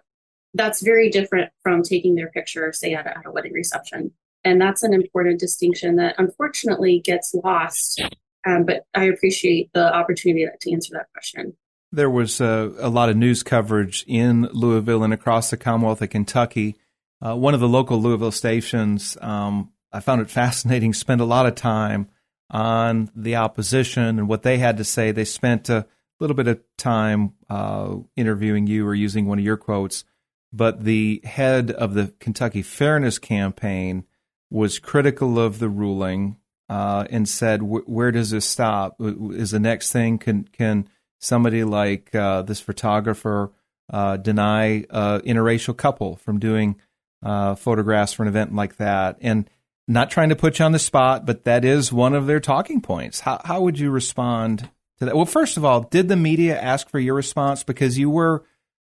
that's 0.54 0.82
very 0.82 1.10
different 1.10 1.50
from 1.62 1.82
taking 1.82 2.14
their 2.14 2.30
picture, 2.30 2.72
say 2.72 2.94
at 2.94 3.06
a, 3.06 3.16
at 3.18 3.26
a 3.26 3.30
wedding 3.30 3.52
reception. 3.52 4.12
And 4.44 4.60
that's 4.60 4.82
an 4.82 4.94
important 4.94 5.40
distinction 5.40 5.96
that 5.96 6.14
unfortunately 6.18 7.00
gets 7.00 7.34
lost. 7.34 8.02
Um, 8.46 8.64
but 8.64 8.84
I 8.94 9.04
appreciate 9.04 9.70
the 9.74 9.94
opportunity 9.94 10.46
to 10.60 10.72
answer 10.72 10.94
that 10.94 11.06
question. 11.12 11.56
There 11.90 12.10
was 12.10 12.40
uh, 12.40 12.70
a 12.78 12.88
lot 12.88 13.08
of 13.08 13.16
news 13.16 13.42
coverage 13.42 14.04
in 14.06 14.42
Louisville 14.52 15.02
and 15.02 15.12
across 15.12 15.50
the 15.50 15.56
Commonwealth 15.56 16.02
of 16.02 16.10
Kentucky. 16.10 16.76
Uh, 17.20 17.34
one 17.34 17.54
of 17.54 17.60
the 17.60 17.68
local 17.68 18.00
Louisville 18.00 18.30
stations, 18.30 19.16
um, 19.20 19.72
I 19.92 20.00
found 20.00 20.20
it 20.20 20.30
fascinating, 20.30 20.92
spent 20.92 21.20
a 21.20 21.26
lot 21.26 21.46
of 21.46 21.54
time 21.54 22.08
on 22.50 23.10
the 23.14 23.36
opposition 23.36 24.18
and 24.18 24.28
what 24.28 24.42
they 24.42 24.58
had 24.58 24.76
to 24.78 24.84
say. 24.84 25.12
They 25.12 25.24
spent 25.24 25.68
a 25.68 25.86
little 26.20 26.36
bit 26.36 26.48
of 26.48 26.60
time 26.76 27.34
uh, 27.48 27.96
interviewing 28.16 28.66
you 28.66 28.86
or 28.86 28.94
using 28.94 29.26
one 29.26 29.38
of 29.38 29.44
your 29.44 29.56
quotes, 29.56 30.04
but 30.52 30.84
the 30.84 31.20
head 31.24 31.70
of 31.70 31.94
the 31.94 32.12
Kentucky 32.20 32.62
Fairness 32.62 33.18
Campaign 33.18 34.04
was 34.50 34.78
critical 34.78 35.38
of 35.38 35.58
the 35.58 35.68
ruling 35.68 36.38
uh, 36.68 37.06
and 37.10 37.28
said, 37.28 37.62
"Where 37.62 38.12
does 38.12 38.30
this 38.30 38.46
stop? 38.46 38.96
Is 39.00 39.50
the 39.50 39.60
next 39.60 39.92
thing 39.92 40.18
can 40.18 40.44
can 40.44 40.88
somebody 41.20 41.64
like 41.64 42.14
uh, 42.14 42.42
this 42.42 42.60
photographer 42.60 43.52
uh, 43.90 44.16
deny 44.16 44.84
an 44.90 45.20
interracial 45.22 45.76
couple 45.76 46.16
from 46.16 46.38
doing 46.38 46.76
uh, 47.22 47.54
photographs 47.54 48.12
for 48.12 48.22
an 48.22 48.28
event 48.28 48.54
like 48.54 48.76
that?" 48.76 49.16
And 49.20 49.48
not 49.88 50.10
trying 50.10 50.28
to 50.28 50.36
put 50.36 50.58
you 50.58 50.64
on 50.66 50.72
the 50.72 50.78
spot, 50.78 51.24
but 51.26 51.44
that 51.44 51.64
is 51.64 51.92
one 51.92 52.14
of 52.14 52.26
their 52.26 52.40
talking 52.40 52.80
points. 52.80 53.20
How 53.20 53.40
how 53.44 53.62
would 53.62 53.78
you 53.78 53.90
respond 53.90 54.70
to 54.98 55.06
that? 55.06 55.16
Well, 55.16 55.24
first 55.24 55.56
of 55.56 55.64
all, 55.64 55.80
did 55.80 56.08
the 56.08 56.16
media 56.16 56.60
ask 56.60 56.88
for 56.88 56.98
your 56.98 57.14
response 57.14 57.64
because 57.64 57.98
you 57.98 58.10
were 58.10 58.44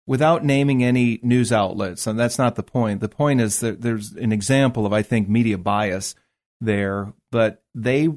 without 0.07 0.45
naming 0.45 0.83
any 0.83 1.19
news 1.21 1.51
outlets, 1.51 2.07
and 2.07 2.17
that's 2.17 2.37
not 2.37 2.55
the 2.55 2.63
point. 2.63 3.01
The 3.01 3.09
point 3.09 3.41
is 3.41 3.59
that 3.59 3.81
there's 3.81 4.13
an 4.13 4.31
example 4.31 4.85
of, 4.85 4.93
I 4.93 5.01
think, 5.01 5.27
media 5.27 5.57
bias 5.57 6.15
there, 6.61 7.13
but 7.31 7.63
they 7.73 8.09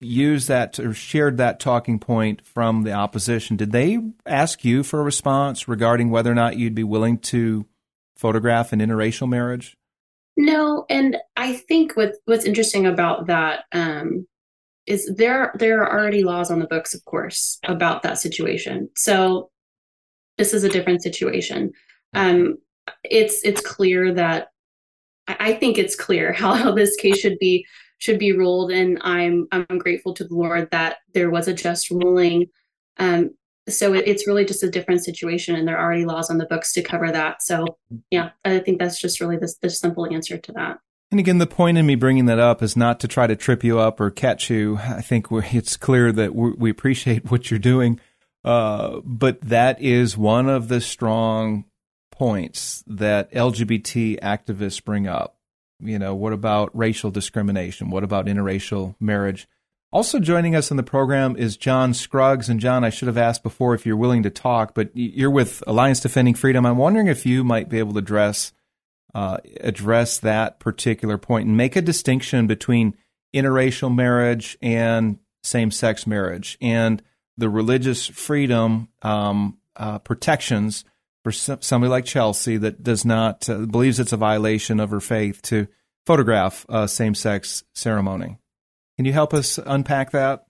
used 0.00 0.48
that 0.48 0.78
or 0.78 0.92
shared 0.92 1.36
that 1.36 1.60
talking 1.60 1.98
point 1.98 2.44
from 2.44 2.82
the 2.82 2.92
opposition. 2.92 3.56
Did 3.56 3.72
they 3.72 3.98
ask 4.26 4.64
you 4.64 4.82
for 4.82 5.00
a 5.00 5.04
response 5.04 5.68
regarding 5.68 6.10
whether 6.10 6.30
or 6.30 6.34
not 6.34 6.56
you'd 6.56 6.74
be 6.74 6.84
willing 6.84 7.18
to 7.18 7.66
photograph 8.16 8.72
an 8.72 8.80
interracial 8.80 9.28
marriage? 9.28 9.76
No, 10.36 10.84
and 10.90 11.16
I 11.36 11.54
think 11.54 11.96
what 11.96 12.14
what's 12.24 12.44
interesting 12.44 12.86
about 12.86 13.26
that 13.26 13.64
um, 13.72 14.26
is 14.86 15.10
there 15.16 15.54
there 15.58 15.82
are 15.82 15.98
already 15.98 16.24
laws 16.24 16.50
on 16.50 16.58
the 16.58 16.66
books, 16.66 16.94
of 16.94 17.04
course, 17.04 17.58
about 17.64 18.02
that 18.02 18.18
situation. 18.18 18.88
So 18.96 19.50
this 20.36 20.52
is 20.52 20.64
a 20.64 20.68
different 20.68 21.02
situation. 21.02 21.72
Um, 22.14 22.58
it's 23.04 23.44
it's 23.44 23.60
clear 23.60 24.12
that 24.14 24.48
I 25.26 25.54
think 25.54 25.78
it's 25.78 25.96
clear 25.96 26.32
how, 26.32 26.54
how 26.62 26.72
this 26.72 26.96
case 26.96 27.18
should 27.18 27.38
be 27.38 27.66
should 27.98 28.18
be 28.18 28.32
ruled, 28.32 28.72
and 28.72 28.98
I'm 29.02 29.46
I'm 29.52 29.78
grateful 29.78 30.14
to 30.14 30.24
the 30.24 30.34
Lord 30.34 30.68
that 30.72 30.96
there 31.12 31.30
was 31.30 31.48
a 31.48 31.54
just 31.54 31.90
ruling. 31.90 32.46
Um, 32.98 33.30
so 33.68 33.94
it, 33.94 34.04
it's 34.06 34.26
really 34.26 34.44
just 34.44 34.62
a 34.62 34.70
different 34.70 35.04
situation, 35.04 35.54
and 35.54 35.66
there 35.66 35.76
are 35.76 35.84
already 35.84 36.04
laws 36.04 36.30
on 36.30 36.38
the 36.38 36.46
books 36.46 36.72
to 36.72 36.82
cover 36.82 37.10
that. 37.10 37.42
So 37.42 37.78
yeah, 38.10 38.30
I 38.44 38.58
think 38.58 38.78
that's 38.78 39.00
just 39.00 39.20
really 39.20 39.36
the, 39.36 39.52
the 39.62 39.70
simple 39.70 40.06
answer 40.12 40.38
to 40.38 40.52
that. 40.52 40.78
And 41.10 41.20
again, 41.20 41.38
the 41.38 41.46
point 41.46 41.78
in 41.78 41.86
me 41.86 41.94
bringing 41.94 42.26
that 42.26 42.40
up 42.40 42.62
is 42.62 42.76
not 42.76 42.98
to 43.00 43.08
try 43.08 43.26
to 43.26 43.36
trip 43.36 43.62
you 43.62 43.78
up 43.78 44.00
or 44.00 44.10
catch 44.10 44.50
you. 44.50 44.78
I 44.78 45.00
think 45.00 45.28
it's 45.30 45.76
clear 45.76 46.10
that 46.10 46.34
we 46.34 46.70
appreciate 46.70 47.30
what 47.30 47.50
you're 47.50 47.60
doing. 47.60 48.00
Uh, 48.44 49.00
but 49.04 49.40
that 49.40 49.80
is 49.80 50.18
one 50.18 50.48
of 50.48 50.68
the 50.68 50.80
strong 50.80 51.64
points 52.10 52.84
that 52.86 53.32
LGBT 53.32 54.20
activists 54.20 54.84
bring 54.84 55.06
up. 55.06 55.36
You 55.80 55.98
know, 55.98 56.14
what 56.14 56.32
about 56.32 56.76
racial 56.76 57.10
discrimination? 57.10 57.90
What 57.90 58.04
about 58.04 58.26
interracial 58.26 58.94
marriage? 59.00 59.48
Also 59.94 60.18
joining 60.18 60.56
us 60.56 60.72
in 60.72 60.76
the 60.76 60.82
program 60.82 61.36
is 61.36 61.56
John 61.56 61.94
Scruggs. 61.94 62.48
And 62.48 62.58
John, 62.58 62.82
I 62.82 62.90
should 62.90 63.06
have 63.06 63.16
asked 63.16 63.44
before 63.44 63.76
if 63.76 63.86
you're 63.86 63.96
willing 63.96 64.24
to 64.24 64.30
talk, 64.30 64.74
but 64.74 64.90
you're 64.92 65.30
with 65.30 65.62
Alliance 65.68 66.00
Defending 66.00 66.34
Freedom. 66.34 66.66
I'm 66.66 66.78
wondering 66.78 67.06
if 67.06 67.24
you 67.24 67.44
might 67.44 67.68
be 67.68 67.78
able 67.78 67.92
to 67.92 68.00
address 68.00 68.52
uh, 69.14 69.36
address 69.60 70.18
that 70.18 70.58
particular 70.58 71.16
point 71.16 71.46
and 71.46 71.56
make 71.56 71.76
a 71.76 71.80
distinction 71.80 72.48
between 72.48 72.96
interracial 73.32 73.94
marriage 73.94 74.58
and 74.60 75.20
same 75.44 75.70
sex 75.70 76.08
marriage. 76.08 76.58
And 76.60 77.00
the 77.38 77.48
religious 77.48 78.08
freedom 78.08 78.88
um, 79.02 79.58
uh, 79.76 80.00
protections 80.00 80.84
for 81.22 81.30
somebody 81.30 81.88
like 81.88 82.04
Chelsey 82.04 82.56
that 82.56 82.82
does 82.82 83.04
not 83.04 83.48
uh, 83.48 83.58
believes 83.58 84.00
it's 84.00 84.12
a 84.12 84.16
violation 84.16 84.80
of 84.80 84.90
her 84.90 85.00
faith 85.00 85.40
to 85.42 85.68
photograph 86.04 86.66
a 86.68 86.88
same-sex 86.88 87.62
ceremony. 87.74 88.38
Can 88.96 89.06
you 89.06 89.12
help 89.12 89.34
us 89.34 89.58
unpack 89.58 90.12
that? 90.12 90.40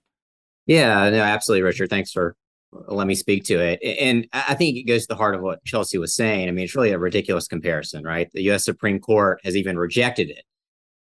Yeah, 0.67 1.11
no, 1.11 1.21
absolutely, 1.21 1.63
Richard. 1.63 1.91
Thanks 1.91 2.13
for 2.13 2.37
letting 2.73 3.09
me 3.09 3.15
speak 3.15 3.45
to 3.45 3.61
it. 3.61 3.81
And 3.83 4.27
I 4.33 4.55
think 4.55 4.77
it 4.77 4.85
goes 4.85 5.03
to 5.03 5.09
the 5.09 5.17
heart 5.17 5.35
of 5.35 5.43
what 5.43 5.65
Chelsey 5.65 5.99
was 5.99 6.15
saying. 6.15 6.49
I 6.49 6.51
mean, 6.51 6.65
it's 6.65 6.75
really 6.75 6.91
a 6.91 6.99
ridiculous 6.99 7.47
comparison, 7.47 8.05
right? 8.05 8.31
The 8.33 8.43
U.S. 8.45 8.65
Supreme 8.65 8.99
Court 8.99 9.41
has 9.45 9.57
even 9.57 9.79
rejected 9.79 10.31
it 10.31 10.43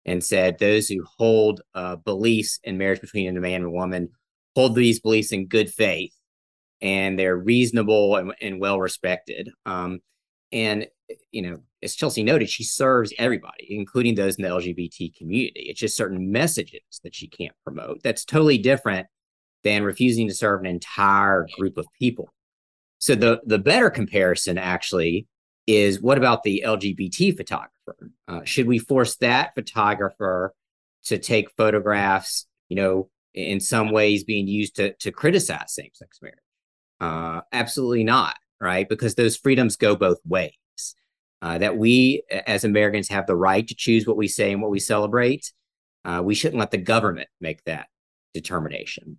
and 0.05 0.24
said 0.24 0.57
those 0.57 0.88
who 0.88 1.03
hold 1.17 1.62
uh, 1.74 1.95
beliefs 1.98 2.60
in 2.63 2.77
marriage 2.77 3.01
between 3.01 3.36
a 3.36 3.39
man 3.39 3.55
and 3.55 3.65
a 3.65 3.71
woman 3.71 4.10
hold 4.55 4.75
these 4.75 5.00
beliefs 5.00 5.31
in 5.31 5.48
good 5.48 5.71
faith 5.71 6.13
and 6.81 7.17
they're 7.17 7.38
reasonable 7.38 8.15
and, 8.15 8.33
and 8.41 8.60
well 8.60 8.79
respected. 8.79 9.50
Um, 9.65 10.00
and, 10.51 10.88
you 11.31 11.41
know, 11.41 11.60
as 11.84 11.96
Chelsey 11.96 12.24
noted, 12.24 12.50
she 12.50 12.63
serves 12.63 13.13
everybody, 13.17 13.67
including 13.70 14.15
those 14.15 14.36
in 14.36 14.43
the 14.43 14.50
LGBT 14.50 15.15
community. 15.15 15.67
It's 15.70 15.79
just 15.79 15.98
certain 15.98 16.31
messages 16.31 16.81
that 17.03 17.15
she 17.15 17.27
can't 17.27 17.55
promote. 17.63 18.03
That's 18.03 18.25
totally 18.25 18.58
different 18.58 19.08
than 19.63 19.84
refusing 19.84 20.27
to 20.27 20.34
serve 20.34 20.62
an 20.62 20.67
entire 20.67 21.48
group 21.58 21.77
of 21.77 21.88
people. 21.98 22.34
So 23.00 23.15
the 23.15 23.41
the 23.46 23.60
better 23.60 23.89
comparison 23.89 24.58
actually 24.58 25.27
is 25.65 26.01
what 26.01 26.17
about 26.17 26.43
the 26.43 26.63
LGBT 26.65 27.36
photographer? 27.36 28.12
Uh, 28.27 28.43
should 28.43 28.67
we 28.67 28.77
force 28.77 29.15
that 29.17 29.55
photographer 29.55 30.53
to 31.05 31.17
take 31.17 31.51
photographs, 31.58 32.46
you 32.70 32.75
know, 32.75 33.10
in 33.34 33.60
some 33.60 33.91
ways 33.91 34.24
being 34.24 34.48
used 34.48 34.75
to, 34.75 34.93
to 34.93 35.12
criticize 35.12 35.74
same 35.74 35.89
sex 35.93 36.20
marriage. 36.22 36.38
Uh, 37.00 37.41
absolutely 37.51 38.03
not, 38.03 38.36
right? 38.61 38.87
Because 38.87 39.15
those 39.15 39.35
freedoms 39.35 39.75
go 39.75 39.95
both 39.95 40.19
ways. 40.25 40.53
Uh, 41.43 41.57
that 41.57 41.75
we 41.75 42.21
as 42.45 42.63
Americans 42.63 43.09
have 43.09 43.25
the 43.25 43.35
right 43.35 43.67
to 43.67 43.73
choose 43.73 44.05
what 44.05 44.15
we 44.15 44.27
say 44.27 44.51
and 44.51 44.61
what 44.61 44.69
we 44.69 44.79
celebrate. 44.79 45.51
Uh, 46.05 46.21
we 46.23 46.35
shouldn't 46.35 46.59
let 46.59 46.69
the 46.69 46.77
government 46.77 47.29
make 47.39 47.63
that 47.63 47.87
determination. 48.35 49.17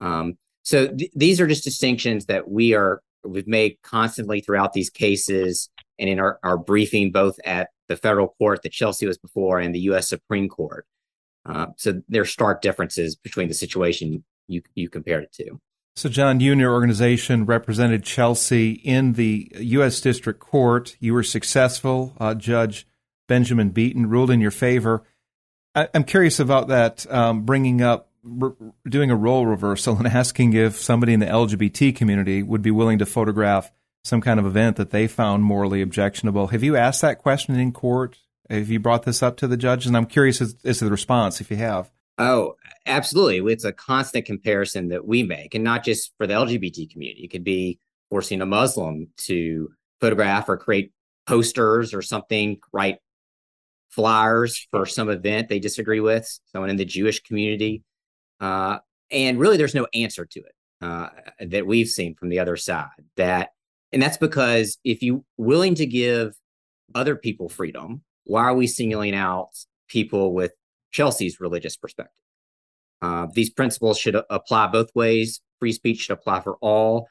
Um, 0.00 0.38
so 0.62 0.88
th- 0.88 1.10
these 1.14 1.40
are 1.42 1.46
just 1.46 1.64
distinctions 1.64 2.24
that 2.26 2.50
we 2.50 2.72
are 2.72 3.02
we've 3.22 3.46
made 3.46 3.76
constantly 3.82 4.40
throughout 4.40 4.72
these 4.72 4.88
cases 4.88 5.68
and 5.98 6.08
in 6.08 6.18
our, 6.18 6.38
our 6.42 6.56
briefing 6.56 7.12
both 7.12 7.38
at 7.44 7.68
the 7.88 7.96
federal 7.96 8.28
court 8.38 8.62
that 8.62 8.72
Chelsey 8.72 9.06
was 9.06 9.18
before 9.18 9.58
and 9.58 9.74
the 9.74 9.80
U.S. 9.80 10.08
Supreme 10.08 10.48
Court. 10.48 10.86
Uh, 11.44 11.66
so 11.76 12.00
there 12.08 12.22
are 12.22 12.26
stark 12.26 12.62
differences 12.62 13.16
between 13.16 13.48
the 13.48 13.54
situation 13.54 14.24
you 14.46 14.62
you 14.74 14.88
compared 14.88 15.24
it 15.24 15.32
to. 15.32 15.60
So, 15.98 16.08
John, 16.08 16.38
you 16.38 16.52
and 16.52 16.60
your 16.60 16.72
organization 16.72 17.44
represented 17.44 18.04
Chelsey 18.04 18.70
in 18.70 19.14
the 19.14 19.50
U.S. 19.58 20.00
District 20.00 20.38
Court. 20.38 20.96
You 21.00 21.12
were 21.12 21.24
successful. 21.24 22.14
Uh, 22.20 22.34
Judge 22.34 22.86
Benjamin 23.26 23.70
Beaton 23.70 24.08
ruled 24.08 24.30
in 24.30 24.40
your 24.40 24.52
favor. 24.52 25.02
I, 25.74 25.88
am 25.94 26.04
curious 26.04 26.38
about 26.38 26.68
that, 26.68 27.04
um, 27.12 27.42
bringing 27.42 27.82
up, 27.82 28.12
r- 28.40 28.54
doing 28.88 29.10
a 29.10 29.16
role 29.16 29.44
reversal 29.44 29.96
and 29.96 30.06
asking 30.06 30.52
if 30.52 30.76
somebody 30.76 31.14
in 31.14 31.18
the 31.18 31.26
LGBT 31.26 31.96
community 31.96 32.44
would 32.44 32.62
be 32.62 32.70
willing 32.70 33.00
to 33.00 33.04
photograph 33.04 33.72
some 34.04 34.20
kind 34.20 34.38
of 34.38 34.46
event 34.46 34.76
that 34.76 34.90
they 34.90 35.08
found 35.08 35.42
morally 35.42 35.82
objectionable. 35.82 36.46
Have 36.46 36.62
you 36.62 36.76
asked 36.76 37.02
that 37.02 37.18
question 37.18 37.58
in 37.58 37.72
court? 37.72 38.18
Have 38.48 38.70
you 38.70 38.78
brought 38.78 39.02
this 39.02 39.20
up 39.20 39.36
to 39.38 39.48
the 39.48 39.56
judges? 39.56 39.88
And 39.88 39.96
I'm 39.96 40.06
curious 40.06 40.40
as, 40.40 40.54
as 40.64 40.78
to 40.78 40.84
the 40.84 40.92
response 40.92 41.40
if 41.40 41.50
you 41.50 41.56
have. 41.56 41.90
Oh, 42.18 42.54
absolutely. 42.84 43.52
It's 43.52 43.64
a 43.64 43.72
constant 43.72 44.26
comparison 44.26 44.88
that 44.88 45.06
we 45.06 45.22
make, 45.22 45.54
and 45.54 45.62
not 45.62 45.84
just 45.84 46.12
for 46.18 46.26
the 46.26 46.34
LGBT 46.34 46.90
community. 46.90 47.24
It 47.24 47.30
could 47.30 47.44
be 47.44 47.78
forcing 48.10 48.40
a 48.40 48.46
Muslim 48.46 49.08
to 49.18 49.70
photograph 50.00 50.48
or 50.48 50.56
create 50.56 50.92
posters 51.26 51.94
or 51.94 52.02
something, 52.02 52.58
write 52.72 52.98
flyers 53.90 54.66
for 54.70 54.86
some 54.86 55.08
event 55.08 55.48
they 55.48 55.58
disagree 55.58 56.00
with, 56.00 56.40
someone 56.52 56.70
in 56.70 56.76
the 56.76 56.84
Jewish 56.84 57.22
community. 57.22 57.82
Uh, 58.40 58.78
and 59.10 59.38
really, 59.38 59.56
there's 59.56 59.74
no 59.74 59.86
answer 59.94 60.26
to 60.26 60.40
it 60.40 60.54
uh, 60.82 61.08
that 61.40 61.66
we've 61.66 61.88
seen 61.88 62.14
from 62.14 62.28
the 62.30 62.40
other 62.40 62.56
side. 62.56 62.88
That, 63.16 63.50
and 63.92 64.02
that's 64.02 64.16
because 64.16 64.78
if 64.84 65.02
you're 65.02 65.22
willing 65.36 65.76
to 65.76 65.86
give 65.86 66.34
other 66.94 67.16
people 67.16 67.48
freedom, 67.48 68.02
why 68.24 68.42
are 68.42 68.54
we 68.54 68.66
singling 68.66 69.14
out 69.14 69.50
people 69.88 70.34
with 70.34 70.52
Chelsey's 70.90 71.40
religious 71.40 71.76
perspective? 71.76 72.24
Uh, 73.00 73.26
these 73.32 73.50
principles 73.50 73.98
should 73.98 74.16
apply 74.30 74.66
both 74.68 74.90
ways. 74.94 75.40
Free 75.60 75.72
speech 75.72 76.00
should 76.00 76.14
apply 76.14 76.40
for 76.40 76.56
all. 76.56 77.08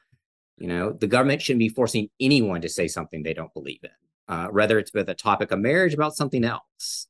You 0.58 0.66
know, 0.66 0.92
the 0.92 1.06
government 1.06 1.40
shouldn't 1.40 1.60
be 1.60 1.68
forcing 1.68 2.08
anyone 2.20 2.60
to 2.62 2.68
say 2.68 2.88
something 2.88 3.22
they 3.22 3.34
don't 3.34 3.52
believe 3.54 3.80
in, 3.82 4.34
uh, 4.34 4.48
whether 4.48 4.78
it's 4.78 4.92
with 4.92 5.08
a 5.08 5.14
topic 5.14 5.52
of 5.52 5.60
marriage 5.60 5.94
about 5.94 6.16
something 6.16 6.44
else. 6.44 7.06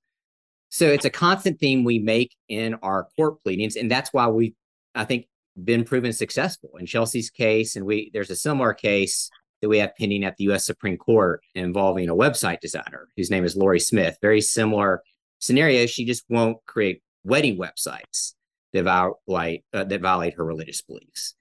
So 0.68 0.86
it's 0.86 1.06
a 1.06 1.10
constant 1.10 1.58
theme 1.58 1.82
we 1.82 1.98
make 1.98 2.36
in 2.48 2.74
our 2.82 3.08
court 3.16 3.42
pleadings, 3.42 3.76
and 3.76 3.90
that's 3.90 4.12
why 4.12 4.28
we, 4.28 4.54
I 4.94 5.04
think, 5.04 5.26
been 5.64 5.82
proven 5.82 6.12
successful 6.12 6.70
in 6.78 6.86
Chelsey's 6.86 7.30
case. 7.30 7.74
And 7.74 7.86
we 7.86 8.10
there's 8.12 8.30
a 8.30 8.36
similar 8.36 8.74
case 8.74 9.30
that 9.60 9.68
we 9.68 9.78
have 9.78 9.96
pending 9.96 10.24
at 10.24 10.36
the 10.36 10.44
U.S. 10.44 10.66
Supreme 10.66 10.98
Court 10.98 11.42
involving 11.54 12.08
a 12.08 12.14
website 12.14 12.60
designer 12.60 13.08
whose 13.16 13.30
name 13.30 13.44
is 13.44 13.56
Lorie 13.56 13.80
Smith. 13.80 14.18
Very 14.20 14.40
similar 14.40 15.02
scenario. 15.38 15.86
She 15.86 16.04
just 16.04 16.24
won't 16.28 16.58
create 16.66 17.02
wedding 17.24 17.58
websites 17.58 18.34
that 18.72 18.84
violate 18.84 19.64
uh, 19.72 19.84
that 19.84 20.00
violate 20.00 20.34
her 20.34 20.44
religious 20.44 20.82
beliefs. 20.82 21.34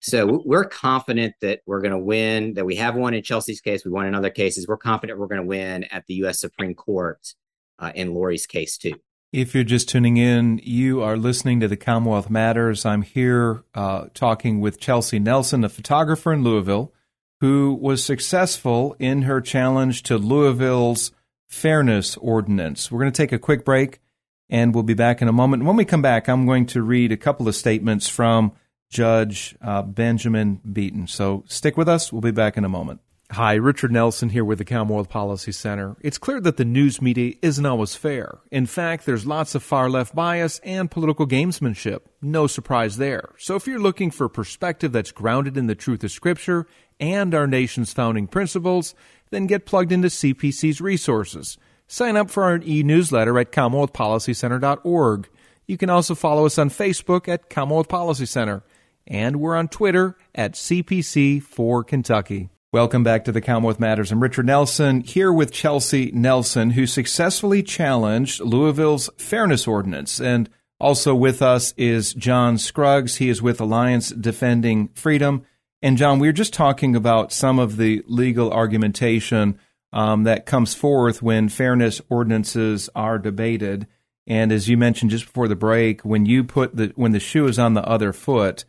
So 0.00 0.42
we're 0.44 0.64
confident 0.64 1.34
that 1.42 1.60
we're 1.64 1.80
going 1.80 1.92
to 1.92 1.98
win. 1.98 2.54
That 2.54 2.66
we 2.66 2.76
have 2.76 2.96
won 2.96 3.14
in 3.14 3.22
Chelsey's 3.22 3.60
case. 3.60 3.84
We 3.84 3.92
won 3.92 4.06
in 4.06 4.14
other 4.14 4.30
cases. 4.30 4.66
We're 4.66 4.76
confident 4.76 5.18
we're 5.18 5.28
going 5.28 5.42
to 5.42 5.46
win 5.46 5.84
at 5.84 6.06
the 6.06 6.14
U.S. 6.14 6.40
Supreme 6.40 6.74
Court 6.74 7.34
uh, 7.78 7.92
in 7.94 8.14
Lorie's 8.14 8.46
case 8.46 8.76
too. 8.76 8.94
If 9.32 9.54
you're 9.54 9.64
just 9.64 9.88
tuning 9.88 10.18
in, 10.18 10.60
you 10.62 11.02
are 11.02 11.16
listening 11.16 11.60
to 11.60 11.68
the 11.68 11.76
Commonwealth 11.76 12.28
Matters. 12.28 12.84
I'm 12.84 13.00
here 13.00 13.62
uh, 13.74 14.08
talking 14.12 14.60
with 14.60 14.78
Chelsey 14.78 15.18
Nelson, 15.18 15.64
a 15.64 15.70
photographer 15.70 16.34
in 16.34 16.42
Louisville, 16.44 16.92
who 17.40 17.72
was 17.80 18.04
successful 18.04 18.94
in 18.98 19.22
her 19.22 19.40
challenge 19.40 20.02
to 20.02 20.18
Louisville's 20.18 21.12
Fairness 21.52 22.16
Ordinance. 22.16 22.90
We're 22.90 23.00
going 23.00 23.12
to 23.12 23.16
take 23.16 23.30
a 23.30 23.38
quick 23.38 23.62
break 23.62 24.00
and 24.48 24.74
we'll 24.74 24.84
be 24.84 24.94
back 24.94 25.20
in 25.20 25.28
a 25.28 25.32
moment. 25.32 25.64
When 25.64 25.76
we 25.76 25.84
come 25.84 26.00
back, 26.00 26.26
I'm 26.26 26.46
going 26.46 26.64
to 26.66 26.82
read 26.82 27.12
a 27.12 27.16
couple 27.18 27.46
of 27.46 27.54
statements 27.54 28.08
from 28.08 28.52
Judge 28.88 29.54
uh, 29.60 29.82
Benjamin 29.82 30.60
Beaton. 30.72 31.06
So 31.06 31.44
stick 31.46 31.76
with 31.76 31.90
us. 31.90 32.10
We'll 32.10 32.22
be 32.22 32.30
back 32.30 32.56
in 32.56 32.64
a 32.64 32.70
moment. 32.70 33.00
Hi, 33.32 33.54
Richard 33.54 33.92
Nelson 33.92 34.30
here 34.30 34.44
with 34.44 34.58
the 34.58 34.64
Commonwealth 34.64 35.10
Policy 35.10 35.52
Center. 35.52 35.96
It's 36.00 36.18
clear 36.18 36.40
that 36.40 36.56
the 36.56 36.64
news 36.64 37.02
media 37.02 37.34
isn't 37.42 37.64
always 37.64 37.94
fair. 37.94 38.38
In 38.50 38.64
fact, 38.64 39.04
there's 39.04 39.26
lots 39.26 39.54
of 39.54 39.62
far 39.62 39.90
left 39.90 40.14
bias 40.14 40.58
and 40.64 40.90
political 40.90 41.26
gamesmanship. 41.26 42.00
No 42.22 42.46
surprise 42.46 42.96
there. 42.96 43.30
So 43.38 43.56
if 43.56 43.66
you're 43.66 43.78
looking 43.78 44.10
for 44.10 44.28
perspective 44.28 44.92
that's 44.92 45.12
grounded 45.12 45.58
in 45.58 45.66
the 45.66 45.74
truth 45.74 46.02
of 46.02 46.10
Scripture 46.10 46.66
and 46.98 47.34
our 47.34 47.46
nation's 47.46 47.92
founding 47.92 48.26
principles, 48.26 48.94
then 49.32 49.48
get 49.48 49.66
plugged 49.66 49.90
into 49.90 50.06
CPC's 50.06 50.80
resources. 50.80 51.58
Sign 51.88 52.16
up 52.16 52.30
for 52.30 52.44
our 52.44 52.60
e 52.64 52.84
newsletter 52.84 53.36
at 53.40 53.50
CommonwealthPolicyCenter.org. 53.50 55.28
You 55.66 55.76
can 55.76 55.90
also 55.90 56.14
follow 56.14 56.46
us 56.46 56.58
on 56.58 56.70
Facebook 56.70 57.26
at 57.26 57.50
Commonwealth 57.50 57.88
Policy 57.88 58.26
Center, 58.26 58.62
and 59.06 59.36
we're 59.36 59.56
on 59.56 59.68
Twitter 59.68 60.16
at 60.34 60.52
CPC 60.52 61.42
for 61.42 61.82
Kentucky. 61.82 62.50
Welcome 62.72 63.02
back 63.02 63.24
to 63.24 63.32
the 63.32 63.40
Commonwealth 63.40 63.80
Matters. 63.80 64.12
I'm 64.12 64.22
Richard 64.22 64.46
Nelson 64.46 65.02
here 65.02 65.32
with 65.32 65.52
Chelsey 65.52 66.10
Nelson, 66.12 66.70
who 66.70 66.86
successfully 66.86 67.62
challenged 67.62 68.40
Louisville's 68.40 69.10
Fairness 69.18 69.66
Ordinance. 69.66 70.20
And 70.20 70.48
also 70.80 71.14
with 71.14 71.42
us 71.42 71.74
is 71.76 72.14
John 72.14 72.56
Scruggs. 72.56 73.16
He 73.16 73.28
is 73.28 73.42
with 73.42 73.60
Alliance 73.60 74.08
Defending 74.10 74.88
Freedom. 74.94 75.44
And 75.82 75.98
John, 75.98 76.20
we 76.20 76.28
were 76.28 76.32
just 76.32 76.52
talking 76.52 76.94
about 76.94 77.32
some 77.32 77.58
of 77.58 77.76
the 77.76 78.04
legal 78.06 78.52
argumentation 78.52 79.58
um, 79.92 80.22
that 80.24 80.46
comes 80.46 80.74
forth 80.74 81.22
when 81.22 81.48
fairness 81.48 82.00
ordinances 82.08 82.88
are 82.94 83.18
debated. 83.18 83.88
And 84.26 84.52
as 84.52 84.68
you 84.68 84.76
mentioned 84.76 85.10
just 85.10 85.26
before 85.26 85.48
the 85.48 85.56
break, 85.56 86.02
when 86.02 86.24
you 86.24 86.44
put 86.44 86.76
the 86.76 86.92
when 86.94 87.10
the 87.10 87.20
shoe 87.20 87.46
is 87.46 87.58
on 87.58 87.74
the 87.74 87.86
other 87.86 88.12
foot, 88.12 88.64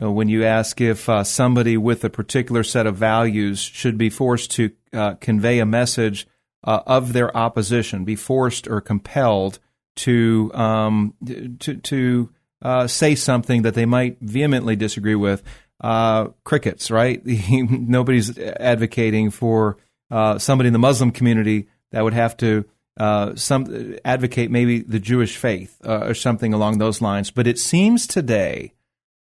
uh, 0.00 0.10
when 0.12 0.28
you 0.28 0.44
ask 0.44 0.80
if 0.80 1.08
uh, 1.08 1.24
somebody 1.24 1.78
with 1.78 2.04
a 2.04 2.10
particular 2.10 2.62
set 2.62 2.86
of 2.86 2.96
values 2.96 3.58
should 3.60 3.96
be 3.96 4.10
forced 4.10 4.50
to 4.52 4.70
uh, 4.92 5.14
convey 5.14 5.58
a 5.60 5.66
message 5.66 6.26
uh, 6.64 6.80
of 6.86 7.14
their 7.14 7.34
opposition, 7.34 8.04
be 8.04 8.14
forced 8.14 8.68
or 8.68 8.82
compelled 8.82 9.58
to 9.96 10.50
um, 10.52 11.14
to, 11.58 11.76
to 11.76 12.30
uh, 12.60 12.86
say 12.86 13.14
something 13.14 13.62
that 13.62 13.74
they 13.74 13.86
might 13.86 14.18
vehemently 14.20 14.76
disagree 14.76 15.14
with, 15.14 15.42
uh, 15.80 16.28
crickets, 16.44 16.90
right? 16.90 17.24
Nobody's 17.50 18.38
advocating 18.38 19.30
for 19.30 19.78
uh, 20.10 20.38
somebody 20.38 20.68
in 20.68 20.72
the 20.72 20.78
Muslim 20.78 21.10
community 21.10 21.68
that 21.92 22.02
would 22.04 22.14
have 22.14 22.36
to 22.38 22.64
uh, 22.98 23.34
some 23.36 23.96
advocate 24.04 24.50
maybe 24.50 24.80
the 24.80 24.98
Jewish 24.98 25.36
faith 25.36 25.80
uh, 25.86 26.06
or 26.06 26.14
something 26.14 26.52
along 26.52 26.78
those 26.78 27.00
lines. 27.00 27.30
But 27.30 27.46
it 27.46 27.58
seems 27.58 28.06
today 28.06 28.72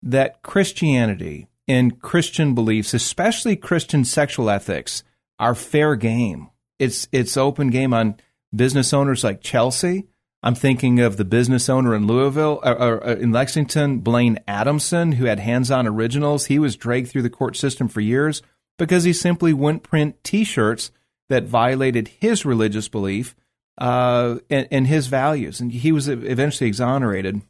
that 0.02 0.42
Christianity 0.44 1.48
and 1.68 2.02
Christian 2.02 2.54
beliefs, 2.54 2.94
especially 2.94 3.56
Christian 3.56 4.04
sexual 4.04 4.50
ethics, 4.50 5.04
are 5.40 5.56
fair 5.56 5.96
game. 5.96 6.50
It's 6.78 7.08
it's 7.12 7.38
open 7.38 7.70
game 7.70 7.94
on 7.94 8.18
business 8.54 8.94
owners 8.94 9.24
like 9.24 9.42
Chelsey. 9.42 10.08
I'm 10.44 10.56
thinking 10.56 11.00
of 11.00 11.16
the 11.16 11.24
business 11.24 11.70
owner 11.70 11.96
in 11.96 12.06
Louisville 12.06 12.60
or, 12.64 12.76
or 12.78 13.12
in 13.14 13.32
Lexington, 13.32 14.00
Blaine 14.00 14.40
Adamson, 14.46 15.14
who 15.14 15.26
had 15.26 15.40
hands-on 15.40 15.88
originals. 15.88 16.48
He 16.48 16.60
was 16.60 16.76
dragged 16.76 17.08
through 17.08 17.22
the 17.22 17.30
court 17.30 17.56
system 17.56 17.88
for 17.88 18.02
years 18.02 18.42
because 18.78 19.06
he 19.06 19.14
simply 19.14 19.54
wouldn't 19.54 19.84
print 19.84 20.22
T-shirts 20.24 20.92
that 21.30 21.46
violated 21.46 22.10
his 22.20 22.46
religious 22.46 22.90
belief 22.90 23.36
uh, 23.78 24.40
and, 24.50 24.68
and 24.70 24.88
his 24.88 25.08
values, 25.08 25.60
and 25.60 25.72
he 25.72 25.92
was 25.92 26.08
eventually 26.08 26.68
exonerated. 26.68 27.42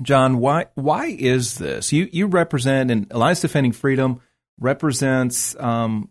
John, 0.00 0.38
why 0.38 0.66
why 0.74 1.06
is 1.06 1.58
this? 1.58 1.92
You 1.92 2.08
you 2.12 2.26
represent 2.26 2.90
and 2.90 3.06
Alliance 3.10 3.40
Defending 3.40 3.72
Freedom 3.72 4.20
represents 4.58 5.54
um, 5.60 6.08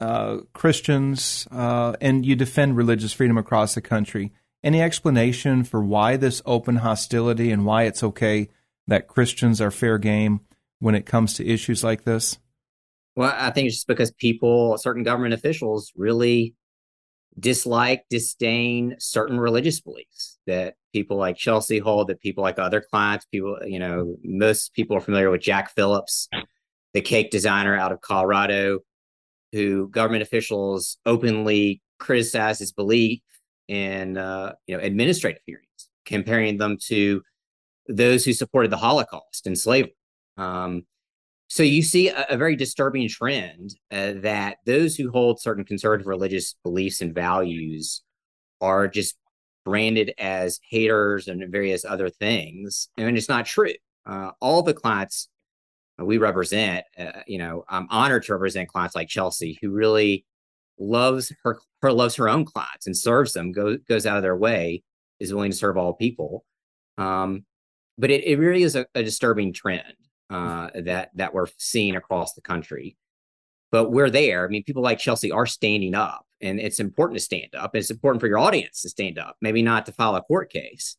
uh, 0.00 0.38
Christians 0.52 1.48
uh, 1.50 1.94
and 2.00 2.26
you 2.26 2.36
defend 2.36 2.76
religious 2.76 3.12
freedom 3.12 3.38
across 3.38 3.74
the 3.74 3.80
country. 3.80 4.32
Any 4.66 4.82
explanation 4.82 5.62
for 5.62 5.80
why 5.80 6.16
this 6.16 6.42
open 6.44 6.74
hostility 6.74 7.52
and 7.52 7.64
why 7.64 7.84
it's 7.84 8.02
okay 8.02 8.48
that 8.88 9.06
Christians 9.06 9.60
are 9.60 9.70
fair 9.70 9.96
game 9.96 10.40
when 10.80 10.96
it 10.96 11.06
comes 11.06 11.34
to 11.34 11.46
issues 11.46 11.84
like 11.84 12.02
this? 12.02 12.36
Well, 13.14 13.32
I 13.32 13.52
think 13.52 13.68
it's 13.68 13.76
just 13.76 13.86
because 13.86 14.10
people, 14.10 14.76
certain 14.78 15.04
government 15.04 15.34
officials, 15.34 15.92
really 15.94 16.56
dislike, 17.38 18.06
disdain 18.10 18.96
certain 18.98 19.38
religious 19.38 19.80
beliefs 19.80 20.36
that 20.48 20.74
people 20.92 21.16
like 21.16 21.36
Chelsey 21.36 21.78
hold, 21.78 22.08
that 22.08 22.20
people 22.20 22.42
like 22.42 22.58
other 22.58 22.80
clients, 22.80 23.24
people, 23.26 23.60
you 23.64 23.78
know, 23.78 24.16
most 24.24 24.74
people 24.74 24.96
are 24.96 25.00
familiar 25.00 25.30
with 25.30 25.42
Jack 25.42 25.76
Phillips, 25.76 26.28
the 26.92 27.00
cake 27.00 27.30
designer 27.30 27.76
out 27.76 27.92
of 27.92 28.00
Colorado, 28.00 28.80
who 29.52 29.88
government 29.90 30.22
officials 30.22 30.98
openly 31.06 31.82
criticize 32.00 32.58
his 32.58 32.72
belief 32.72 33.20
in, 33.68 34.16
uh, 34.16 34.54
you 34.66 34.76
know, 34.76 34.82
administrative 34.82 35.42
hearings, 35.46 35.88
comparing 36.04 36.56
them 36.58 36.76
to 36.86 37.22
those 37.88 38.24
who 38.24 38.32
supported 38.32 38.70
the 38.70 38.76
Holocaust 38.76 39.46
and 39.46 39.58
slavery. 39.58 39.96
Um, 40.36 40.84
so 41.48 41.62
you 41.62 41.82
see 41.82 42.08
a, 42.08 42.26
a 42.30 42.36
very 42.36 42.56
disturbing 42.56 43.08
trend 43.08 43.74
uh, 43.90 44.14
that 44.16 44.58
those 44.66 44.96
who 44.96 45.10
hold 45.10 45.40
certain 45.40 45.64
conservative 45.64 46.06
religious 46.06 46.56
beliefs 46.62 47.00
and 47.00 47.14
values 47.14 48.02
are 48.60 48.88
just 48.88 49.16
branded 49.64 50.12
as 50.18 50.60
haters 50.68 51.28
and 51.28 51.44
various 51.50 51.84
other 51.84 52.08
things. 52.08 52.88
and 52.96 53.16
it's 53.16 53.28
not 53.28 53.46
true. 53.46 53.74
Uh, 54.06 54.30
all 54.40 54.62
the 54.62 54.74
clients 54.74 55.28
we 55.98 56.18
represent, 56.18 56.84
uh, 56.98 57.22
you 57.26 57.38
know, 57.38 57.64
I'm 57.68 57.88
honored 57.90 58.24
to 58.24 58.34
represent 58.34 58.68
clients 58.68 58.94
like 58.94 59.08
Chelsey, 59.08 59.58
who 59.60 59.70
really 59.70 60.24
loves 60.78 61.32
her, 61.42 61.58
her 61.86 61.92
loves 61.92 62.16
her 62.16 62.28
own 62.28 62.44
clients 62.44 62.86
and 62.86 62.96
serves 62.96 63.32
them, 63.32 63.52
goes 63.52 63.78
goes 63.88 64.06
out 64.06 64.16
of 64.18 64.22
their 64.22 64.36
way, 64.36 64.82
is 65.20 65.32
willing 65.32 65.52
to 65.52 65.56
serve 65.56 65.76
all 65.78 65.94
people. 65.94 66.44
Um, 66.98 67.44
but 67.98 68.10
it, 68.10 68.24
it 68.24 68.38
really 68.38 68.62
is 68.62 68.76
a, 68.76 68.86
a 68.94 69.02
disturbing 69.02 69.52
trend 69.54 69.94
uh, 70.30 70.70
that 70.74 71.10
that 71.16 71.34
we're 71.34 71.48
seeing 71.58 71.96
across 71.96 72.34
the 72.34 72.42
country. 72.42 72.96
but 73.72 73.90
we're 73.90 74.10
there. 74.10 74.44
I 74.46 74.48
mean, 74.48 74.64
people 74.64 74.82
like 74.82 74.98
Chelsey 74.98 75.30
are 75.32 75.46
standing 75.46 75.94
up, 75.94 76.24
and 76.40 76.60
it's 76.60 76.80
important 76.80 77.18
to 77.18 77.24
stand 77.24 77.54
up. 77.54 77.74
It's 77.74 77.90
important 77.90 78.20
for 78.20 78.28
your 78.28 78.38
audience 78.38 78.82
to 78.82 78.88
stand 78.88 79.18
up, 79.18 79.36
maybe 79.40 79.62
not 79.62 79.86
to 79.86 79.92
file 79.92 80.16
a 80.16 80.22
court 80.22 80.50
case, 80.50 80.96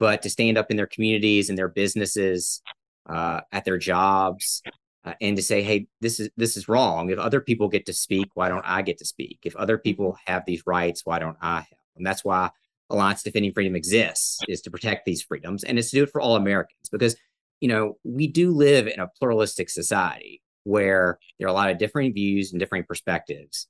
but 0.00 0.22
to 0.22 0.30
stand 0.30 0.58
up 0.58 0.70
in 0.70 0.76
their 0.76 0.86
communities 0.86 1.48
and 1.48 1.58
their 1.58 1.68
businesses, 1.68 2.62
uh, 3.08 3.40
at 3.52 3.64
their 3.64 3.78
jobs, 3.78 4.62
uh, 5.08 5.14
and 5.20 5.36
to 5.36 5.42
say, 5.42 5.62
"Hey, 5.62 5.88
this 6.00 6.20
is 6.20 6.30
this 6.36 6.56
is 6.56 6.68
wrong. 6.68 7.10
If 7.10 7.18
other 7.18 7.40
people 7.40 7.68
get 7.68 7.86
to 7.86 7.92
speak, 7.92 8.28
why 8.34 8.48
don't 8.48 8.64
I 8.64 8.82
get 8.82 8.98
to 8.98 9.04
speak? 9.04 9.38
If 9.44 9.56
other 9.56 9.78
people 9.78 10.16
have 10.26 10.44
these 10.46 10.62
rights, 10.66 11.04
why 11.04 11.18
don't 11.18 11.36
I 11.40 11.60
have?" 11.60 11.66
And 11.96 12.06
that's 12.06 12.24
why 12.24 12.50
Alliance 12.90 13.22
Defending 13.22 13.52
Freedom 13.52 13.76
exists 13.76 14.40
is 14.48 14.60
to 14.62 14.70
protect 14.70 15.04
these 15.04 15.22
freedoms 15.22 15.64
and 15.64 15.78
it's 15.78 15.90
to 15.90 15.96
do 15.96 16.02
it 16.04 16.10
for 16.10 16.20
all 16.20 16.36
Americans 16.36 16.88
because 16.90 17.16
you 17.60 17.68
know 17.68 17.98
we 18.04 18.26
do 18.26 18.50
live 18.50 18.86
in 18.86 19.00
a 19.00 19.08
pluralistic 19.18 19.68
society 19.68 20.42
where 20.64 21.18
there 21.38 21.48
are 21.48 21.50
a 21.50 21.54
lot 21.54 21.70
of 21.70 21.78
different 21.78 22.14
views 22.14 22.52
and 22.52 22.60
different 22.60 22.88
perspectives 22.88 23.66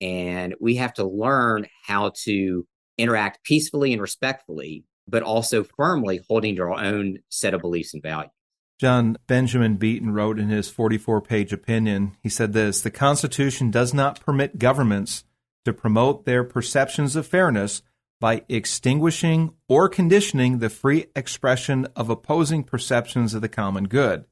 and 0.00 0.54
we 0.60 0.76
have 0.76 0.94
to 0.94 1.04
learn 1.04 1.66
how 1.84 2.12
to 2.24 2.66
interact 2.96 3.44
peacefully 3.44 3.92
and 3.92 4.02
respectfully 4.02 4.84
but 5.06 5.22
also 5.22 5.64
firmly 5.64 6.20
holding 6.28 6.56
to 6.56 6.62
our 6.62 6.78
own 6.78 7.18
set 7.28 7.54
of 7.54 7.60
beliefs 7.60 7.94
and 7.94 8.02
values 8.02 8.30
John 8.78 9.16
Benjamin 9.26 9.76
Beaton 9.76 10.12
wrote 10.12 10.38
in 10.38 10.48
his 10.48 10.70
44 10.70 11.20
page 11.20 11.52
opinion, 11.52 12.12
he 12.22 12.28
said 12.28 12.52
this 12.52 12.80
The 12.80 12.92
Constitution 12.92 13.70
does 13.72 13.92
not 13.92 14.20
permit 14.20 14.58
governments 14.58 15.24
to 15.64 15.72
promote 15.72 16.24
their 16.24 16.44
perceptions 16.44 17.16
of 17.16 17.26
fairness 17.26 17.82
by 18.20 18.44
extinguishing 18.48 19.52
or 19.68 19.88
conditioning 19.88 20.58
the 20.58 20.70
free 20.70 21.06
expression 21.14 21.86
of 21.96 22.08
opposing 22.08 22.62
perceptions 22.62 23.34
of 23.34 23.42
the 23.42 23.48
common 23.48 23.88
good. 23.88 24.24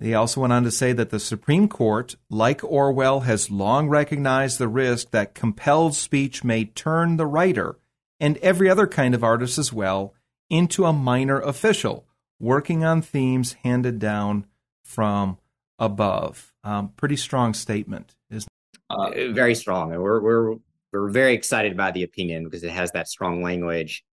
He 0.00 0.14
also 0.14 0.40
went 0.40 0.52
on 0.52 0.62
to 0.62 0.70
say 0.70 0.92
that 0.92 1.10
the 1.10 1.18
Supreme 1.18 1.68
Court, 1.68 2.14
like 2.30 2.62
Orwell, 2.62 3.20
has 3.20 3.50
long 3.50 3.88
recognized 3.88 4.58
the 4.58 4.68
risk 4.68 5.10
that 5.10 5.34
compelled 5.34 5.96
speech 5.96 6.44
may 6.44 6.64
turn 6.66 7.16
the 7.16 7.26
writer, 7.26 7.76
and 8.20 8.36
every 8.38 8.70
other 8.70 8.86
kind 8.86 9.14
of 9.14 9.24
artist 9.24 9.58
as 9.58 9.72
well, 9.72 10.14
into 10.48 10.84
a 10.84 10.92
minor 10.92 11.40
official, 11.40 12.06
working 12.40 12.84
on 12.84 13.02
themes 13.02 13.54
handed 13.64 13.98
down 13.98 14.46
from 14.82 15.38
above. 15.78 16.52
Um, 16.64 16.90
pretty 16.96 17.16
strong 17.16 17.54
statement, 17.54 18.16
isn't? 18.30 18.48
Uh, 18.90 19.10
very 19.32 19.54
strong. 19.54 19.92
And 19.92 20.02
we're, 20.02 20.20
we're 20.20 20.56
we're 20.92 21.10
very 21.10 21.34
excited 21.34 21.72
about 21.72 21.94
the 21.94 22.02
opinion 22.02 22.44
because 22.44 22.64
it 22.64 22.70
has 22.70 22.92
that 22.92 23.08
strong 23.08 23.42
language. 23.42 24.04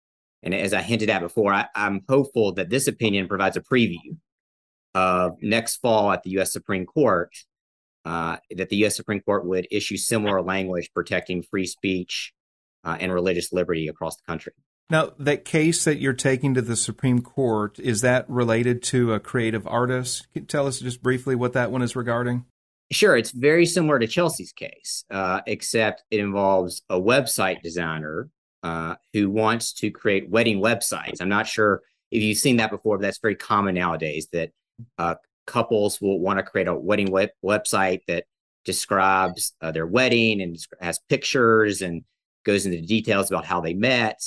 And 0.44 0.54
as 0.54 0.74
I 0.74 0.82
hinted 0.82 1.10
at 1.10 1.22
before, 1.22 1.54
I, 1.54 1.68
am 1.76 2.02
hopeful 2.08 2.54
that 2.54 2.70
this 2.70 2.88
opinion 2.88 3.28
provides 3.28 3.58
a 3.58 3.62
preview 3.62 4.18
of 4.94 5.42
next 5.42 5.78
fall 5.78 6.12
at 6.12 6.24
the 6.24 6.32
U.S. 6.32 6.52
Supreme 6.52 6.86
Court, 6.86 7.34
uh, 8.04 8.38
that 8.52 8.70
the 8.70 8.76
U.S. 8.78 8.96
Supreme 8.96 9.22
Court 9.22 9.46
would 9.46 9.68
issue 9.72 9.98
similar 9.98 10.42
language 10.42 10.92
protecting 10.94 11.42
free 11.42 11.66
speech 11.66 12.34
uh, 12.84 12.98
and 13.00 13.14
religious 13.14 13.52
liberty 13.52 13.88
across 13.88 14.18
the 14.18 14.24
country. 14.24 14.54
Now, 14.90 15.14
that 15.18 15.46
case 15.46 15.84
that 15.86 16.00
you're 16.00 16.14
taking 16.14 16.54
to 16.54 16.62
the 16.62 16.76
Supreme 16.76 17.22
Court, 17.22 17.80
is 17.80 18.02
that 18.02 18.30
related 18.30 18.84
to 18.84 19.14
a 19.14 19.20
creative 19.20 19.66
artist? 19.66 20.28
Can 20.32 20.44
you 20.44 20.48
tell 20.48 20.68
us 20.68 20.80
just 20.80 21.02
briefly 21.02 21.34
what 21.36 21.54
that 21.54 21.72
one 21.72 21.82
is 21.82 21.96
regarding? 21.96 22.46
Sure, 22.92 23.18
it's 23.18 23.32
very 23.32 23.66
similar 23.66 23.98
to 23.98 24.06
Chelsey's 24.06 24.52
case, 24.52 25.06
uh, 25.10 25.42
except 25.48 26.04
it 26.12 26.20
involves 26.20 26.84
a 26.88 27.00
website 27.02 27.64
designer 27.64 28.30
uh, 28.62 28.96
who 29.14 29.30
wants 29.30 29.74
to 29.74 29.90
create 29.90 30.30
wedding 30.30 30.60
websites. 30.60 31.20
I'm 31.20 31.30
not 31.30 31.48
sure 31.48 31.82
if 32.12 32.22
you've 32.22 32.38
seen 32.38 32.58
that 32.58 32.70
before, 32.70 32.98
but 32.98 33.04
that's 33.04 33.18
very 33.18 33.36
common 33.36 33.74
nowadays 33.74 34.28
that 34.34 34.52
uh, 35.00 35.16
couples 35.48 36.00
will 36.00 36.20
want 36.20 36.38
to 36.38 36.44
create 36.44 36.68
a 36.68 36.76
wedding 36.76 37.12
web- 37.12 37.30
website 37.44 38.02
that 38.08 38.26
describes 38.66 39.54
uh, 39.62 39.72
their 39.72 39.88
wedding 39.88 40.42
and 40.42 40.58
has 40.80 41.00
pictures 41.10 41.82
and 41.82 42.04
goes 42.44 42.68
into 42.68 42.82
details 42.82 43.32
about 43.32 43.46
how 43.46 43.62
they 43.62 43.74
met. 43.74 44.20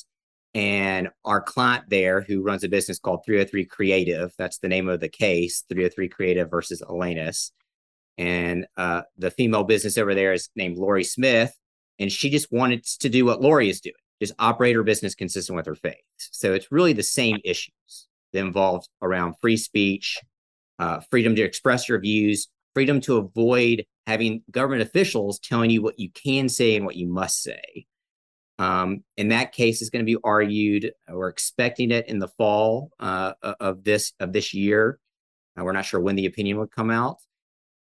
And 0.58 1.08
our 1.24 1.40
client 1.40 1.84
there, 1.88 2.20
who 2.20 2.42
runs 2.42 2.64
a 2.64 2.68
business 2.68 2.98
called 2.98 3.20
303 3.24 3.64
Creative, 3.66 4.32
that's 4.36 4.58
the 4.58 4.66
name 4.68 4.88
of 4.88 4.98
the 4.98 5.08
case 5.08 5.62
303 5.68 6.08
Creative 6.08 6.50
versus 6.50 6.82
Elenis 6.82 7.52
and 8.18 8.66
uh, 8.76 9.02
the 9.16 9.30
female 9.30 9.62
business 9.62 9.96
over 9.96 10.14
there 10.14 10.32
is 10.32 10.50
named 10.56 10.76
Lorie 10.76 11.04
Smith, 11.04 11.56
and 12.00 12.10
she 12.10 12.28
just 12.28 12.50
wanted 12.50 12.84
to 12.84 13.08
do 13.08 13.24
what 13.24 13.40
Lorie 13.40 13.70
is 13.70 13.80
doing, 13.80 13.94
just 14.20 14.34
operate 14.40 14.74
her 14.74 14.82
business 14.82 15.14
consistent 15.14 15.56
with 15.56 15.66
her 15.66 15.76
faith. 15.76 15.94
So 16.16 16.52
it's 16.52 16.72
really 16.72 16.92
the 16.92 17.04
same 17.04 17.38
issues 17.44 18.08
that 18.32 18.40
involve 18.40 18.84
around 19.00 19.34
free 19.40 19.56
speech, 19.56 20.18
uh, 20.80 21.00
freedom 21.10 21.36
to 21.36 21.42
express 21.42 21.88
your 21.88 22.00
views, 22.00 22.48
freedom 22.74 23.00
to 23.02 23.18
avoid 23.18 23.86
having 24.06 24.42
government 24.50 24.82
officials 24.82 25.38
telling 25.38 25.70
you 25.70 25.80
what 25.80 25.98
you 25.98 26.10
can 26.10 26.48
say 26.48 26.74
and 26.74 26.84
what 26.84 26.96
you 26.96 27.06
must 27.06 27.42
say. 27.42 27.86
Um, 28.58 29.04
in 29.16 29.28
that 29.28 29.52
case, 29.52 29.82
is 29.82 29.90
going 29.90 30.04
to 30.04 30.12
be 30.12 30.18
argued. 30.24 30.92
We're 31.08 31.28
expecting 31.28 31.90
it 31.90 32.08
in 32.08 32.18
the 32.18 32.28
fall 32.28 32.90
uh, 32.98 33.34
of 33.42 33.84
this 33.84 34.12
of 34.18 34.32
this 34.32 34.52
year. 34.52 34.98
Uh, 35.58 35.64
we're 35.64 35.72
not 35.72 35.84
sure 35.84 36.00
when 36.00 36.16
the 36.16 36.26
opinion 36.26 36.58
would 36.58 36.72
come 36.72 36.90
out, 36.90 37.18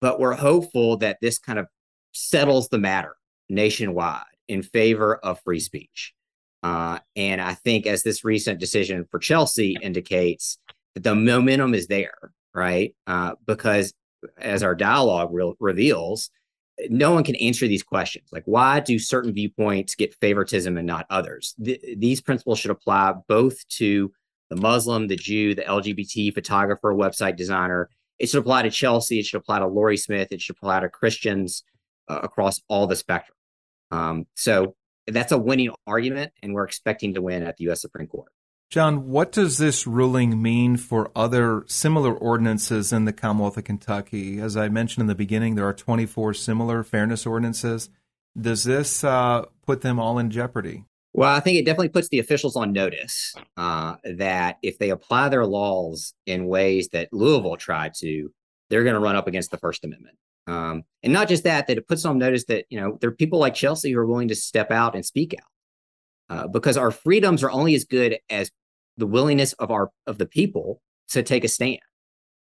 but 0.02 0.20
we're 0.20 0.34
hopeful 0.34 0.98
that 0.98 1.20
this 1.22 1.40
kind 1.40 1.60
of 1.60 1.68
settles 2.12 2.70
the 2.70 2.78
matter 2.78 3.16
nationwide 3.50 4.24
in 4.48 4.62
favor 4.64 5.16
of 5.16 5.42
free 5.42 5.60
speech. 5.60 6.14
Uh, 6.62 7.00
and 7.16 7.40
I 7.40 7.54
think, 7.54 7.88
as 7.88 8.04
this 8.04 8.26
recent 8.26 8.60
decision 8.60 9.06
for 9.10 9.20
Chelsey 9.20 9.78
indicates, 9.82 10.58
that 10.96 11.04
the 11.04 11.16
momentum 11.16 11.74
is 11.74 11.88
there, 11.88 12.34
right? 12.54 12.94
Uh, 13.08 13.36
because 13.46 13.94
as 14.38 14.64
our 14.64 14.76
dialogue 14.76 15.30
re- 15.32 15.54
reveals, 15.60 16.30
no 16.90 17.12
one 17.12 17.24
can 17.24 17.36
answer 17.36 17.68
these 17.68 17.84
questions. 17.84 18.30
Like, 18.32 18.44
why 18.46 18.80
do 18.80 18.98
certain 19.00 19.34
viewpoints 19.34 19.96
get 19.96 20.16
favoritism 20.16 20.78
and 20.78 20.88
not 20.88 21.06
others? 21.10 21.56
Th- 21.64 21.82
these 21.98 22.22
principles 22.22 22.60
should 22.60 22.72
apply 22.72 23.14
both 23.28 23.68
to 23.70 24.12
the 24.50 24.56
Muslim, 24.56 25.08
the 25.08 25.16
Jew, 25.16 25.54
the 25.56 25.62
LGBT 25.62 26.34
photographer, 26.34 26.94
website 26.94 27.36
designer, 27.36 27.90
it 28.20 28.28
should 28.28 28.42
apply 28.42 28.64
to 28.64 28.70
Chelsey. 28.70 29.20
It 29.20 29.26
should 29.26 29.38
apply 29.38 29.60
to 29.60 29.68
Lorie 29.68 29.98
Smith. 29.98 30.28
It 30.32 30.42
should 30.42 30.58
apply 30.58 30.82
to 30.82 30.90
Christians 30.90 31.64
uh, 32.10 32.20
across 32.22 32.62
all 32.68 32.86
the 32.86 32.96
spectrum. 32.96 33.36
Um, 33.92 34.28
so 34.36 34.76
that's 35.08 35.32
a 35.32 35.38
winning 35.38 35.72
argument, 35.88 36.34
and 36.44 36.54
we're 36.54 36.66
expecting 36.66 37.14
to 37.16 37.22
win 37.22 37.44
at 37.44 37.58
the 37.58 37.64
U.S. 37.66 37.82
Supreme 37.82 38.08
Court. 38.08 38.32
John, 38.70 39.10
what 39.10 39.32
does 39.32 39.58
this 39.58 39.88
ruling 39.88 40.40
mean 40.44 40.78
for 40.78 41.10
other 41.16 41.64
similar 41.66 42.14
ordinances 42.14 42.94
in 42.94 43.06
the 43.06 43.14
Commonwealth 43.14 43.58
of 43.58 43.64
Kentucky? 43.64 44.40
As 44.40 44.56
I 44.56 44.70
mentioned 44.70 45.02
in 45.02 45.08
the 45.08 45.16
beginning, 45.16 45.56
there 45.56 45.68
are 45.68 45.74
24 45.74 46.36
similar 46.36 46.84
fairness 46.84 47.26
ordinances. 47.26 47.90
Does 48.40 48.66
this 48.66 49.04
uh, 49.04 49.46
put 49.66 49.82
them 49.82 50.00
all 50.00 50.20
in 50.20 50.30
jeopardy? 50.30 50.86
Well, 51.14 51.36
I 51.36 51.40
think 51.40 51.58
it 51.58 51.66
definitely 51.66 51.90
puts 51.90 52.10
the 52.10 52.20
officials 52.20 52.56
on 52.56 52.72
notice 52.72 53.34
uh, 53.58 53.96
that 54.04 54.58
if 54.62 54.78
they 54.78 54.92
apply 54.92 55.30
their 55.30 55.48
laws 55.48 56.14
in 56.28 56.46
ways 56.46 56.90
that 56.90 57.12
Louisville 57.12 57.58
tried 57.58 57.96
to, 57.96 58.32
they're 58.70 58.84
going 58.84 58.94
to 58.94 59.00
run 59.00 59.16
up 59.16 59.28
against 59.28 59.50
the 59.50 59.58
First 59.58 59.84
Amendment. 59.84 60.16
Um, 60.46 60.84
and 61.02 61.12
not 61.12 61.28
just 61.28 61.44
that, 61.46 61.66
that 61.68 61.78
it 61.78 61.88
puts 61.88 62.06
on 62.06 62.20
notice 62.20 62.46
that 62.46 62.66
you 62.70 62.80
know 62.80 63.00
there 63.02 63.10
are 63.10 63.16
people 63.16 63.40
like 63.40 63.56
Chelsey 63.56 63.92
who 63.92 64.00
are 64.00 64.06
willing 64.06 64.28
to 64.28 64.36
step 64.36 64.70
out 64.70 64.94
and 64.94 65.04
speak 65.04 65.34
out, 65.34 66.38
uh, 66.38 66.48
because 66.48 66.78
our 66.78 66.92
freedoms 66.92 67.44
are 67.44 67.52
only 67.52 67.74
as 67.74 67.84
good 67.86 68.20
as 68.30 68.52
the 69.00 69.08
willingness 69.08 69.54
of 69.54 69.72
our 69.72 69.92
of 70.06 70.18
the 70.18 70.26
people 70.26 70.82
to 71.10 71.24
take 71.24 71.44
a 71.44 71.48
stand. 71.48 71.80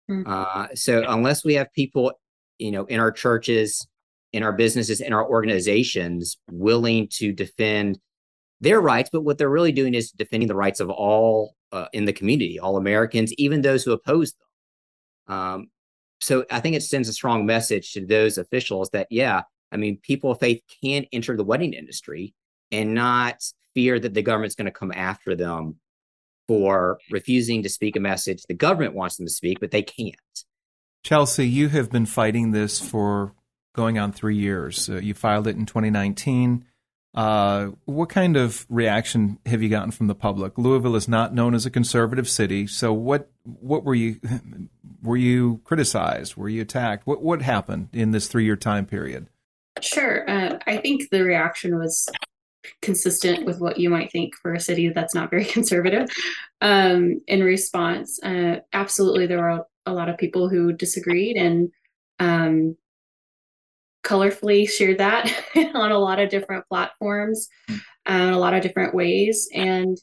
Mm-hmm. 0.09 0.23
Uh, 0.25 0.67
so 0.73 1.03
unless 1.07 1.43
we 1.43 1.55
have 1.55 1.71
people, 1.73 2.13
you 2.57 2.71
know, 2.71 2.85
in 2.85 2.99
our 2.99 3.11
churches, 3.11 3.87
in 4.33 4.41
our 4.41 4.53
businesses, 4.53 5.01
in 5.01 5.13
our 5.13 5.27
organizations, 5.27 6.37
willing 6.49 7.07
to 7.09 7.31
defend 7.31 7.99
their 8.61 8.81
rights, 8.81 9.09
but 9.11 9.21
what 9.21 9.37
they're 9.37 9.49
really 9.49 9.71
doing 9.71 9.93
is 9.93 10.11
defending 10.11 10.47
the 10.47 10.55
rights 10.55 10.79
of 10.79 10.89
all 10.89 11.55
uh, 11.71 11.87
in 11.93 12.05
the 12.05 12.13
community, 12.13 12.59
all 12.59 12.77
Americans, 12.77 13.33
even 13.33 13.61
those 13.61 13.83
who 13.83 13.91
oppose 13.91 14.33
them. 15.27 15.35
Um, 15.35 15.67
so 16.19 16.45
I 16.49 16.61
think 16.61 16.75
it 16.75 16.81
sends 16.81 17.09
a 17.09 17.13
strong 17.13 17.45
message 17.45 17.93
to 17.93 18.05
those 18.05 18.37
officials 18.37 18.89
that, 18.91 19.07
yeah, 19.11 19.43
I 19.71 19.77
mean, 19.77 19.99
people 20.01 20.31
of 20.31 20.39
faith 20.39 20.61
can 20.81 21.05
enter 21.11 21.35
the 21.35 21.43
wedding 21.43 21.73
industry 21.73 22.33
and 22.71 22.95
not 22.95 23.43
fear 23.75 23.99
that 23.99 24.13
the 24.13 24.23
government's 24.23 24.55
going 24.55 24.65
to 24.65 24.71
come 24.71 24.91
after 24.91 25.35
them 25.35 25.75
for 26.47 26.99
refusing 27.11 27.63
to 27.63 27.69
speak 27.69 27.95
a 27.95 27.99
message 27.99 28.43
the 28.47 28.53
government 28.53 28.93
wants 28.93 29.17
them 29.17 29.25
to 29.25 29.33
speak, 29.33 29.59
but 29.59 29.71
they 29.71 29.81
can't. 29.81 30.15
Chelsey, 31.03 31.47
you 31.47 31.69
have 31.69 31.89
been 31.89 32.05
fighting 32.05 32.51
this 32.51 32.79
for 32.81 33.33
going 33.75 33.97
on 33.97 34.11
three 34.11 34.35
years. 34.35 34.89
Uh, 34.89 34.95
you 34.95 35.13
filed 35.13 35.47
it 35.47 35.55
in 35.55 35.65
2019. 35.65 36.65
Uh, 37.13 37.69
what 37.85 38.09
kind 38.09 38.35
of 38.35 38.65
reaction 38.69 39.39
have 39.45 39.63
you 39.63 39.69
gotten 39.69 39.91
from 39.91 40.07
the 40.07 40.15
public? 40.15 40.57
Louisville 40.57 40.95
is 40.95 41.07
not 41.07 41.33
known 41.33 41.55
as 41.55 41.65
a 41.65 41.71
conservative 41.71 42.29
city, 42.29 42.67
so 42.67 42.93
what 42.93 43.31
what 43.43 43.83
were 43.83 43.95
you 43.95 44.19
were 45.01 45.17
you 45.17 45.61
criticized? 45.63 46.35
Were 46.35 46.49
you 46.49 46.61
attacked? 46.61 47.07
What 47.07 47.23
what 47.23 47.41
happened 47.41 47.89
in 47.93 48.11
this 48.11 48.27
three 48.27 48.45
year 48.45 48.55
time 48.55 48.85
period? 48.85 49.29
Sure, 49.81 50.29
uh, 50.29 50.59
I 50.67 50.77
think 50.77 51.09
the 51.09 51.23
reaction 51.23 51.79
was 51.79 52.07
consistent 52.81 53.45
with 53.45 53.59
what 53.59 53.79
you 53.79 53.89
might 53.89 54.11
think 54.11 54.35
for 54.35 54.53
a 54.53 54.59
city 54.59 54.89
that's 54.89 55.15
not 55.15 55.29
very 55.29 55.45
conservative. 55.57 56.09
Um, 56.61 57.21
in 57.27 57.43
response, 57.43 58.19
uh, 58.23 58.57
absolutely, 58.73 59.27
there 59.27 59.41
were 59.41 59.65
a 59.85 59.93
lot 59.93 60.09
of 60.09 60.17
people 60.17 60.49
who 60.49 60.73
disagreed 60.73 61.37
and 61.37 61.69
um, 62.19 62.75
colorfully 64.03 64.69
shared 64.69 64.97
that 64.99 65.31
on 65.55 65.91
a 65.91 65.99
lot 65.99 66.19
of 66.19 66.29
different 66.29 66.65
platforms 66.67 67.47
and 68.05 68.31
a 68.33 68.37
lot 68.37 68.53
of 68.53 68.63
different 68.63 68.95
ways. 68.95 69.49
And 69.53 69.97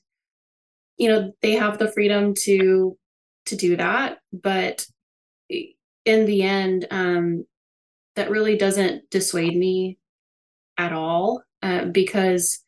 you 0.96 1.08
know 1.08 1.32
they 1.42 1.52
have 1.52 1.78
the 1.78 1.90
freedom 1.92 2.34
to 2.34 2.96
to 3.46 3.56
do 3.56 3.76
that. 3.76 4.18
But 4.32 4.86
in 6.04 6.26
the 6.26 6.42
end 6.42 6.86
um 6.90 7.46
that 8.16 8.30
really 8.30 8.56
doesn't 8.56 9.08
dissuade 9.10 9.56
me 9.56 9.98
at 10.78 10.92
all 10.92 11.42
uh, 11.64 11.86
because 11.86 12.60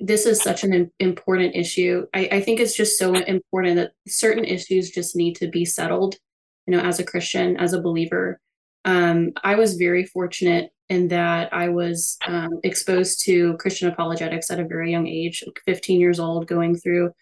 this 0.00 0.26
is 0.26 0.42
such 0.42 0.64
an 0.64 0.90
important 0.98 1.54
issue. 1.54 2.06
I, 2.12 2.28
I, 2.32 2.40
think 2.40 2.58
it's 2.58 2.74
just 2.74 2.98
so 2.98 3.14
important 3.14 3.76
that 3.76 3.92
certain 4.08 4.44
issues 4.44 4.90
just 4.90 5.14
need 5.14 5.36
to 5.36 5.46
be 5.46 5.64
settled. 5.64 6.16
You 6.66 6.74
know, 6.76 6.82
as 6.82 6.98
a 6.98 7.04
Christian, 7.04 7.56
as 7.56 7.72
a 7.72 7.80
believer, 7.80 8.40
um, 8.84 9.30
I 9.44 9.54
was 9.54 9.76
very 9.76 10.04
fortunate 10.04 10.72
in 10.88 11.06
that 11.08 11.54
I 11.54 11.68
was 11.68 12.18
um, 12.26 12.58
exposed 12.64 13.24
to 13.26 13.56
Christian 13.58 13.88
apologetics 13.88 14.50
at 14.50 14.58
a 14.58 14.66
very 14.66 14.90
young 14.90 15.06
age, 15.06 15.44
15 15.64 16.00
years 16.00 16.18
old, 16.18 16.48
going 16.48 16.76
through 16.76 17.12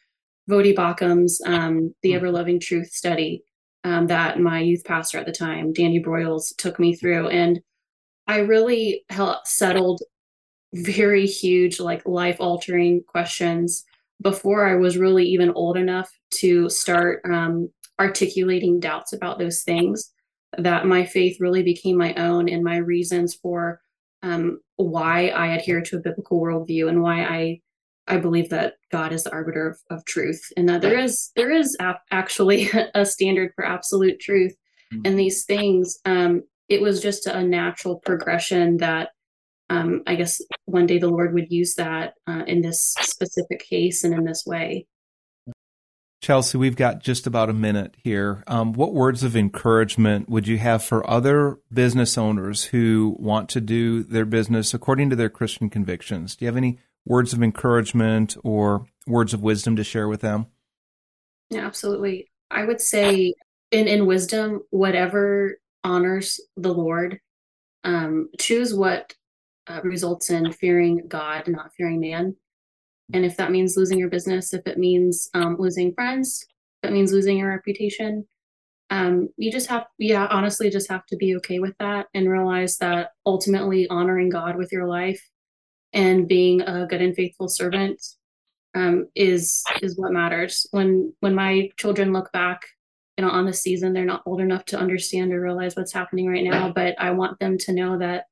Voddie 0.48 0.74
Baucham's 0.74 1.40
um, 1.44 1.94
The 2.02 2.12
hmm. 2.12 2.16
Ever 2.16 2.30
Loving 2.30 2.60
Truth 2.60 2.92
study 2.92 3.44
um, 3.84 4.06
that 4.06 4.40
my 4.40 4.60
youth 4.60 4.84
pastor 4.84 5.18
at 5.18 5.26
the 5.26 5.32
time, 5.32 5.74
Danny 5.74 6.02
Broyles, 6.02 6.56
took 6.56 6.78
me 6.78 6.94
through. 6.94 7.28
And 7.28 7.60
I 8.26 8.38
really 8.38 9.04
helped 9.10 9.48
settled 9.48 10.02
very 10.72 11.26
huge, 11.26 11.80
like 11.80 12.06
life 12.06 12.36
altering 12.40 13.02
questions 13.06 13.84
before 14.22 14.66
I 14.66 14.76
was 14.76 14.98
really 14.98 15.26
even 15.26 15.50
old 15.50 15.76
enough 15.76 16.10
to 16.40 16.68
start 16.68 17.22
um, 17.24 17.70
articulating 17.98 18.80
doubts 18.80 19.12
about 19.12 19.38
those 19.38 19.62
things. 19.62 20.12
That 20.58 20.86
my 20.86 21.04
faith 21.04 21.38
really 21.40 21.62
became 21.62 21.96
my 21.96 22.12
own 22.14 22.48
and 22.48 22.64
my 22.64 22.76
reasons 22.76 23.34
for 23.34 23.80
um, 24.22 24.58
why 24.76 25.28
I 25.28 25.54
adhere 25.54 25.80
to 25.82 25.96
a 25.96 26.00
biblical 26.00 26.40
worldview 26.40 26.88
and 26.88 27.02
why 27.02 27.22
I 27.22 27.60
I 28.06 28.16
believe 28.16 28.48
that 28.50 28.74
God 28.90 29.12
is 29.12 29.22
the 29.22 29.32
arbiter 29.32 29.68
of, 29.68 29.98
of 29.98 30.04
truth 30.04 30.42
and 30.56 30.68
that 30.68 30.80
there 30.80 30.98
is 30.98 31.30
there 31.36 31.52
is 31.52 31.76
actually 32.10 32.68
a 32.94 33.06
standard 33.06 33.52
for 33.54 33.64
absolute 33.64 34.18
truth 34.18 34.54
mm-hmm. 34.92 35.02
and 35.04 35.18
these 35.18 35.44
things. 35.44 35.98
Um, 36.04 36.42
it 36.68 36.80
was 36.80 37.00
just 37.00 37.26
a 37.26 37.42
natural 37.42 38.00
progression 38.00 38.78
that 38.78 39.10
um, 39.70 40.02
I 40.06 40.16
guess 40.16 40.40
one 40.64 40.86
day 40.86 40.98
the 40.98 41.08
Lord 41.08 41.32
would 41.32 41.50
use 41.50 41.74
that 41.76 42.14
uh, 42.26 42.42
in 42.46 42.60
this 42.60 42.94
specific 43.00 43.60
case 43.60 44.02
and 44.02 44.12
in 44.12 44.24
this 44.24 44.42
way. 44.44 44.86
Chelsey, 46.20 46.58
we've 46.58 46.76
got 46.76 46.98
just 46.98 47.26
about 47.26 47.48
a 47.48 47.54
minute 47.54 47.94
here. 48.02 48.44
Um, 48.46 48.74
what 48.74 48.92
words 48.92 49.22
of 49.22 49.34
encouragement 49.34 50.28
would 50.28 50.46
you 50.46 50.58
have 50.58 50.84
for 50.84 51.08
other 51.08 51.58
business 51.72 52.18
owners 52.18 52.64
who 52.64 53.16
want 53.18 53.48
to 53.50 53.60
do 53.60 54.02
their 54.02 54.26
business 54.26 54.74
according 54.74 55.08
to 55.10 55.16
their 55.16 55.30
Christian 55.30 55.70
convictions? 55.70 56.36
Do 56.36 56.44
you 56.44 56.48
have 56.48 56.58
any 56.58 56.78
words 57.06 57.32
of 57.32 57.42
encouragement 57.42 58.36
or 58.44 58.84
words 59.06 59.32
of 59.32 59.40
wisdom 59.40 59.76
to 59.76 59.84
share 59.84 60.08
with 60.08 60.20
them? 60.20 60.46
Yeah, 61.48 61.64
absolutely. 61.64 62.28
I 62.50 62.64
would 62.64 62.82
say 62.82 63.32
in, 63.70 63.88
in 63.88 64.04
wisdom, 64.04 64.60
whatever 64.70 65.58
honors 65.84 66.38
the 66.56 66.74
Lord, 66.74 67.18
um, 67.82 68.28
choose 68.38 68.74
what 68.74 69.14
uh, 69.70 69.80
results 69.82 70.30
in 70.30 70.50
fearing 70.52 71.02
God, 71.08 71.46
not 71.48 71.72
fearing 71.76 72.00
man. 72.00 72.36
And 73.12 73.24
if 73.24 73.36
that 73.36 73.50
means 73.50 73.76
losing 73.76 73.98
your 73.98 74.08
business, 74.08 74.52
if 74.52 74.66
it 74.66 74.78
means 74.78 75.28
um, 75.34 75.56
losing 75.58 75.92
friends, 75.94 76.46
if 76.82 76.90
it 76.90 76.92
means 76.92 77.12
losing 77.12 77.38
your 77.38 77.50
reputation, 77.50 78.26
um, 78.90 79.28
you 79.36 79.52
just 79.52 79.68
have, 79.68 79.86
yeah, 79.98 80.26
honestly, 80.30 80.70
just 80.70 80.88
have 80.90 81.06
to 81.06 81.16
be 81.16 81.36
okay 81.36 81.60
with 81.60 81.74
that 81.78 82.06
and 82.14 82.28
realize 82.28 82.78
that 82.78 83.10
ultimately 83.24 83.88
honoring 83.88 84.30
God 84.30 84.56
with 84.56 84.72
your 84.72 84.86
life 84.86 85.24
and 85.92 86.28
being 86.28 86.60
a 86.62 86.86
good 86.86 87.00
and 87.00 87.14
faithful 87.14 87.48
servant 87.48 88.00
um, 88.74 89.08
is 89.14 89.64
is 89.82 89.96
what 89.98 90.12
matters. 90.12 90.66
When 90.70 91.12
when 91.20 91.34
my 91.34 91.70
children 91.76 92.12
look 92.12 92.30
back, 92.32 92.62
you 93.16 93.24
know, 93.24 93.30
on 93.30 93.46
the 93.46 93.52
season, 93.52 93.92
they're 93.92 94.04
not 94.04 94.22
old 94.26 94.40
enough 94.40 94.64
to 94.66 94.78
understand 94.78 95.32
or 95.32 95.40
realize 95.40 95.76
what's 95.76 95.92
happening 95.92 96.28
right 96.28 96.44
now, 96.44 96.72
but 96.72 96.94
I 96.98 97.10
want 97.10 97.38
them 97.38 97.58
to 97.58 97.72
know 97.72 97.98
that 97.98 98.24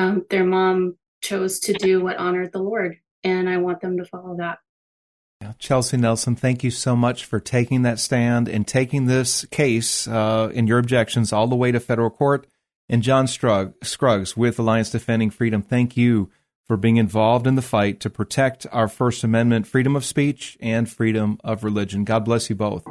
um, 0.00 0.24
their 0.30 0.44
mom 0.44 0.96
chose 1.20 1.60
to 1.60 1.74
do 1.74 2.02
what 2.02 2.16
honored 2.16 2.52
the 2.52 2.62
Lord, 2.62 2.96
and 3.22 3.48
I 3.48 3.58
want 3.58 3.80
them 3.80 3.98
to 3.98 4.04
follow 4.04 4.36
that. 4.38 4.58
Chelsey 5.58 5.96
Nelson, 5.96 6.36
thank 6.36 6.64
you 6.64 6.70
so 6.70 6.96
much 6.96 7.24
for 7.24 7.40
taking 7.40 7.82
that 7.82 7.98
stand 7.98 8.48
and 8.48 8.66
taking 8.66 9.06
this 9.06 9.44
case 9.46 10.06
uh, 10.06 10.50
and 10.54 10.68
your 10.68 10.78
objections 10.78 11.32
all 11.32 11.46
the 11.46 11.56
way 11.56 11.72
to 11.72 11.80
federal 11.80 12.10
court. 12.10 12.46
And 12.88 13.02
John 13.02 13.26
Strug, 13.26 13.74
Scruggs 13.82 14.36
with 14.36 14.58
Alliance 14.58 14.90
Defending 14.90 15.30
Freedom, 15.30 15.62
thank 15.62 15.96
you 15.96 16.30
for 16.66 16.76
being 16.76 16.96
involved 16.96 17.46
in 17.46 17.54
the 17.54 17.62
fight 17.62 18.00
to 18.00 18.10
protect 18.10 18.66
our 18.72 18.88
First 18.88 19.24
Amendment 19.24 19.66
freedom 19.66 19.96
of 19.96 20.04
speech 20.04 20.56
and 20.60 20.88
freedom 20.88 21.38
of 21.42 21.64
religion. 21.64 22.04
God 22.04 22.24
bless 22.24 22.48
you 22.48 22.56
both. 22.56 22.84